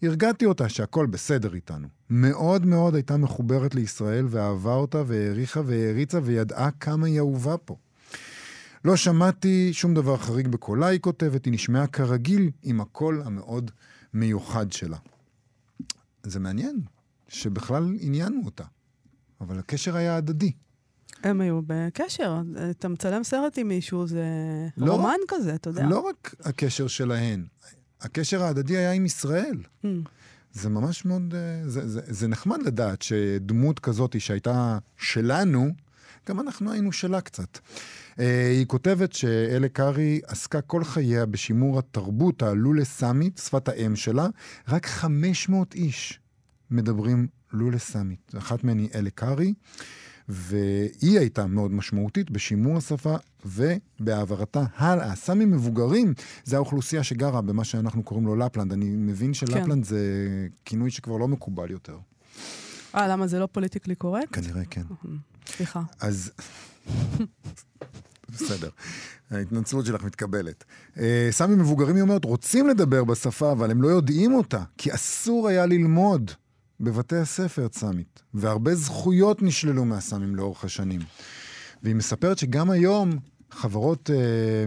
הרגעתי 0.02 0.46
אותה 0.46 0.70
שהכל 0.70 1.06
בסדר 1.06 1.54
איתנו. 1.54 1.88
מאוד 2.10 2.66
מאוד 2.66 2.96
הייתה 2.96 3.18
מחוברת 3.18 3.76
לישראל 3.76 4.26
ואהבה 4.30 4.74
אותה 4.74 5.04
והעריכה 5.08 5.62
והעריצה 5.66 6.20
וידעה 6.24 6.72
כמה 6.72 7.08
היא 7.08 7.20
אהובה 7.20 7.58
פה. 7.58 7.76
לא 8.86 8.96
שמעתי 8.96 9.74
שום 9.74 9.94
דבר 9.94 10.18
חריג 10.18 10.48
בקולה, 10.48 10.88
היא 10.88 11.00
כותבת, 11.00 11.46
היא 11.46 11.54
נשמעה 11.54 11.88
כרגיל 11.88 12.52
עם 12.64 12.82
הקול 12.82 13.22
המאוד 13.26 13.72
מיוחד 14.14 14.72
שלה. 14.72 14.98
זה 16.24 16.40
מעניין 16.40 16.82
שבכלל 17.30 17.94
עניינו 18.00 18.42
אותה, 18.46 18.64
אבל 19.42 19.60
הקשר 19.60 19.96
היה 19.96 20.18
הדדי. 20.18 20.52
הם 21.24 21.42
היו 21.42 21.62
בקשר. 21.68 22.42
אתה 22.70 22.88
מצלם 22.88 23.24
סרט 23.24 23.58
עם 23.58 23.68
מישהו, 23.68 24.08
זה 24.08 24.24
לא 24.78 24.94
רומן 24.94 25.18
כזה, 25.28 25.56
אתה 25.56 25.70
יודע. 25.70 25.88
לא 25.88 26.00
רק 26.00 26.36
הקשר 26.40 26.88
שלהן, 26.88 27.46
הקשר 28.02 28.44
ההדדי 28.44 28.78
היה 28.78 28.92
עם 28.92 29.06
ישראל. 29.06 29.58
Mm. 29.84 29.88
זה 30.54 30.70
ממש 30.70 31.06
מאוד, 31.06 31.34
אה, 31.36 31.70
זה, 31.70 31.88
זה, 31.88 32.02
זה 32.04 32.28
נחמד 32.28 32.64
לדעת 32.66 33.02
שדמות 33.02 33.80
כזאת 33.80 34.22
שהייתה 34.22 34.78
שלנו, 34.98 35.70
גם 36.28 36.40
אנחנו 36.40 36.72
היינו 36.72 36.92
שלה 36.92 37.22
קצת. 37.22 37.58
אה, 38.20 38.50
היא 38.50 38.66
כותבת 38.66 39.14
שאלה 39.14 39.70
קארי 39.70 40.22
עסקה 40.28 40.62
כל 40.62 40.84
חייה 40.84 41.26
בשימור 41.26 41.80
התרבות 41.80 42.44
הלולה 42.44 42.86
סאמית, 42.86 43.38
שפת 43.38 43.70
האם 43.70 43.96
שלה, 43.96 44.28
רק 44.68 44.86
500 44.86 45.76
איש 45.76 46.20
מדברים 46.72 47.28
לולה 47.54 47.80
סאמית. 47.80 48.32
אחת 48.38 48.64
מהן 48.64 48.80
היא 48.80 48.90
אלה 48.96 49.10
קארי, 49.10 49.54
והיא 50.30 51.20
הייתה 51.20 51.48
מאוד 51.48 51.72
משמעותית 51.72 52.32
בשימור 52.32 52.78
השפה 52.78 53.16
ובהעברתה 53.46 54.64
הלאה. 54.76 55.16
סאמים 55.16 55.52
מבוגרים 55.52 56.14
זה 56.44 56.56
האוכלוסייה 56.56 57.04
שגרה 57.04 57.42
במה 57.42 57.64
שאנחנו 57.64 58.04
קוראים 58.04 58.28
לו 58.28 58.36
לפלנד. 58.36 58.74
אני 58.74 58.86
מבין 58.86 59.34
שלפלנד 59.34 59.84
זה 59.86 60.00
כינוי 60.66 60.92
שכבר 60.92 61.18
לא 61.18 61.28
מקובל 61.28 61.72
יותר. 61.72 61.98
אה, 62.96 63.08
למה 63.08 63.28
זה 63.28 63.40
לא 63.40 63.48
פוליטיקלי 63.52 63.96
קורקט? 63.96 64.36
כנראה 64.36 64.66
כן. 64.66 64.84
סליחה. 65.48 65.82
אז... 66.00 66.32
בסדר, 68.34 68.70
ההתנצלות 69.32 69.86
שלך 69.86 70.04
מתקבלת. 70.04 70.64
אה, 71.00 71.28
סאמים 71.32 71.60
מבוגרים, 71.60 71.96
היא 71.96 72.02
אומרת, 72.02 72.26
רוצים 72.26 72.68
לדבר 72.68 73.04
בשפה, 73.04 73.52
אבל 73.52 73.72
הם 73.72 73.82
לא 73.82 73.88
יודעים 73.88 74.34
אותה, 74.34 74.64
כי 74.78 74.94
אסור 74.94 75.48
היה 75.48 75.66
ללמוד 75.66 76.32
בבתי 76.80 77.16
הספר 77.16 77.68
סאמית, 77.74 78.22
והרבה 78.34 78.76
זכויות 78.76 79.42
נשללו 79.42 79.86
מהסאמים 79.86 80.36
לאורך 80.36 80.64
השנים. 80.64 81.02
והיא 81.84 81.96
מספרת 81.96 82.38
שגם 82.38 82.72
היום 82.72 83.10
חברות 83.52 84.10
אה, 84.10 84.16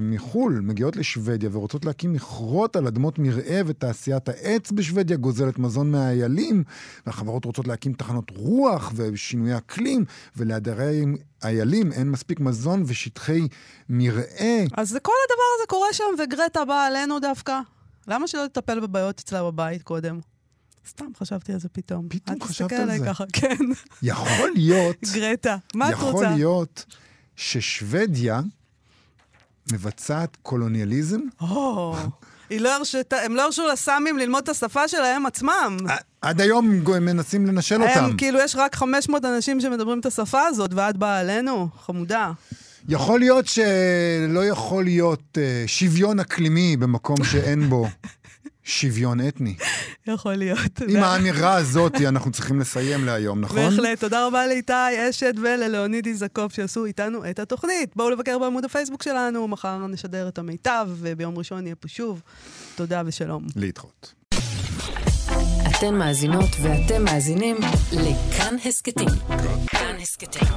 מחו"ל 0.01 0.61
מגיעות 0.63 0.97
לשוודיה 0.97 1.51
ורוצות 1.53 1.85
להקים 1.85 2.13
מכרות 2.13 2.77
על 2.77 2.87
אדמות 2.87 3.19
מרעה 3.19 3.61
ותעשיית 3.67 4.29
העץ 4.29 4.71
בשוודיה 4.73 5.17
גוזלת 5.17 5.59
מזון 5.59 5.91
מהאיילים, 5.91 6.65
והחברות 7.07 7.45
רוצות 7.45 7.69
להקים 7.69 7.93
תחנות 7.93 8.31
רוח 8.37 8.93
ושינויי 8.97 9.57
אקלים, 9.57 10.05
ולעדרי 10.37 11.05
איילים 11.45 11.93
אין 11.93 12.11
מספיק 12.11 12.41
מזון 12.41 12.83
ושטחי 12.87 13.49
מרעה. 13.89 14.59
אז 14.77 14.89
זה 14.89 15.01
כל 15.01 15.13
הדבר 15.25 15.45
הזה 15.57 15.67
קורה 15.69 15.89
שם, 15.93 16.05
וגרטה 16.19 16.65
באה 16.65 16.87
עלינו 16.87 17.21
דווקא. 17.21 17.61
למה 18.09 18.29
שלא 18.29 18.47
תטפל 18.47 18.81
בבעיות 18.81 19.21
אצלה 19.21 19.43
בבית 19.43 19.83
קודם? 19.83 20.32
סתם 20.89 21.05
חשבתי 21.19 21.53
על 21.53 21.59
זה 21.59 21.69
פתאום. 21.69 22.09
פתאום 22.09 22.37
אל 22.43 22.47
חשבת 22.47 22.69
תסתכל 22.69 22.75
על 22.75 22.83
עליי 22.83 22.99
זה? 22.99 23.07
ככה, 23.07 23.25
כן. 23.33 23.57
יכול 24.03 24.51
להיות, 24.55 24.97
גרטה, 25.15 25.57
מה 25.75 25.89
את 25.89 25.95
רוצה? 25.95 26.07
יכול 26.09 26.37
להיות 26.37 26.85
ששוודיה 27.37 28.41
מבצעת 29.73 30.37
קולוניאליזם 30.43 31.21
או, 31.41 31.97
לא 32.51 32.77
הם 33.25 33.35
לא 33.35 33.43
הרשו 33.43 33.69
לסאמים 33.73 34.19
ללמוד 34.19 34.43
את 34.43 34.49
השפה 34.49 34.89
שלהם 34.89 35.27
עצמם. 35.27 35.77
עד 36.21 36.41
היום 36.41 36.83
הם 36.95 37.05
מנסים 37.05 37.47
לנשל 37.47 37.83
אותם. 37.83 38.05
הם, 38.05 38.17
כאילו, 38.17 38.39
יש 38.41 38.57
רק 38.57 38.75
500 38.77 39.25
אנשים 39.25 39.61
שמדברים 39.61 40.01
את 40.01 40.07
השפה 40.07 40.41
הזאת, 40.43 40.75
ואת 40.75 40.97
באה 40.97 41.19
עלינו? 41.19 41.69
חמודה. 41.87 42.33
יכול 42.89 43.21
להיות 43.21 43.47
שלא 43.47 44.45
יכול 44.45 44.85
להיות 44.85 45.39
אה, 45.41 45.65
שוויון 45.67 46.21
אקלימי 46.21 46.77
במקום 46.77 47.25
שאין 47.25 47.69
בו 47.69 47.87
שוויון 48.65 49.29
אתני. 49.29 49.55
יכול 50.07 50.35
להיות. 50.35 50.81
עם 50.89 51.03
האמירה 51.03 51.55
הזאת 51.55 52.01
אנחנו 52.01 52.31
צריכים 52.31 52.61
לסיים 52.61 53.05
להיום, 53.05 53.41
נכון? 53.41 53.57
בהחלט. 53.57 54.01
תודה 54.01 54.27
רבה 54.27 54.47
לאיתי 54.47 54.73
אשת 55.11 55.35
וללאוניד 55.43 56.07
איזקוב 56.07 56.53
שעשו 56.53 56.85
איתנו 56.85 57.31
את 57.31 57.39
התוכנית. 57.39 57.97
בואו 57.97 58.11
לבקר 58.11 58.39
בעמוד 58.39 58.65
הפייסבוק 58.65 59.03
שלנו, 59.03 59.49
מחר 59.49 59.87
נשדר 59.87 60.29
את 60.29 60.39
המיטב, 60.39 60.89
וביום 60.91 61.39
ראשון 61.39 61.63
נהיה 61.63 61.75
פה 61.75 61.89
שוב. 61.89 62.23
תודה 62.75 63.03
ושלום. 63.07 63.47
להתראות. 63.57 64.15
אתן 65.71 65.95
מאזינות 65.95 66.51
ואתם 66.63 67.05
מאזינים 67.05 67.57
לכאן 67.93 68.57
הסכתים. 68.65 69.09
כאן 69.67 69.97
הסכתים, 70.03 70.49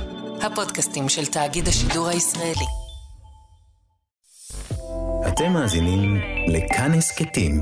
הפודקאסטים 0.41 1.09
של 1.09 1.25
תאגיד 1.25 1.67
השידור 1.67 2.07
הישראלי. 2.07 2.65
אתם 5.27 5.53
מאזינים 5.53 6.17
לכאן 6.47 6.93
הסכתים, 6.93 7.61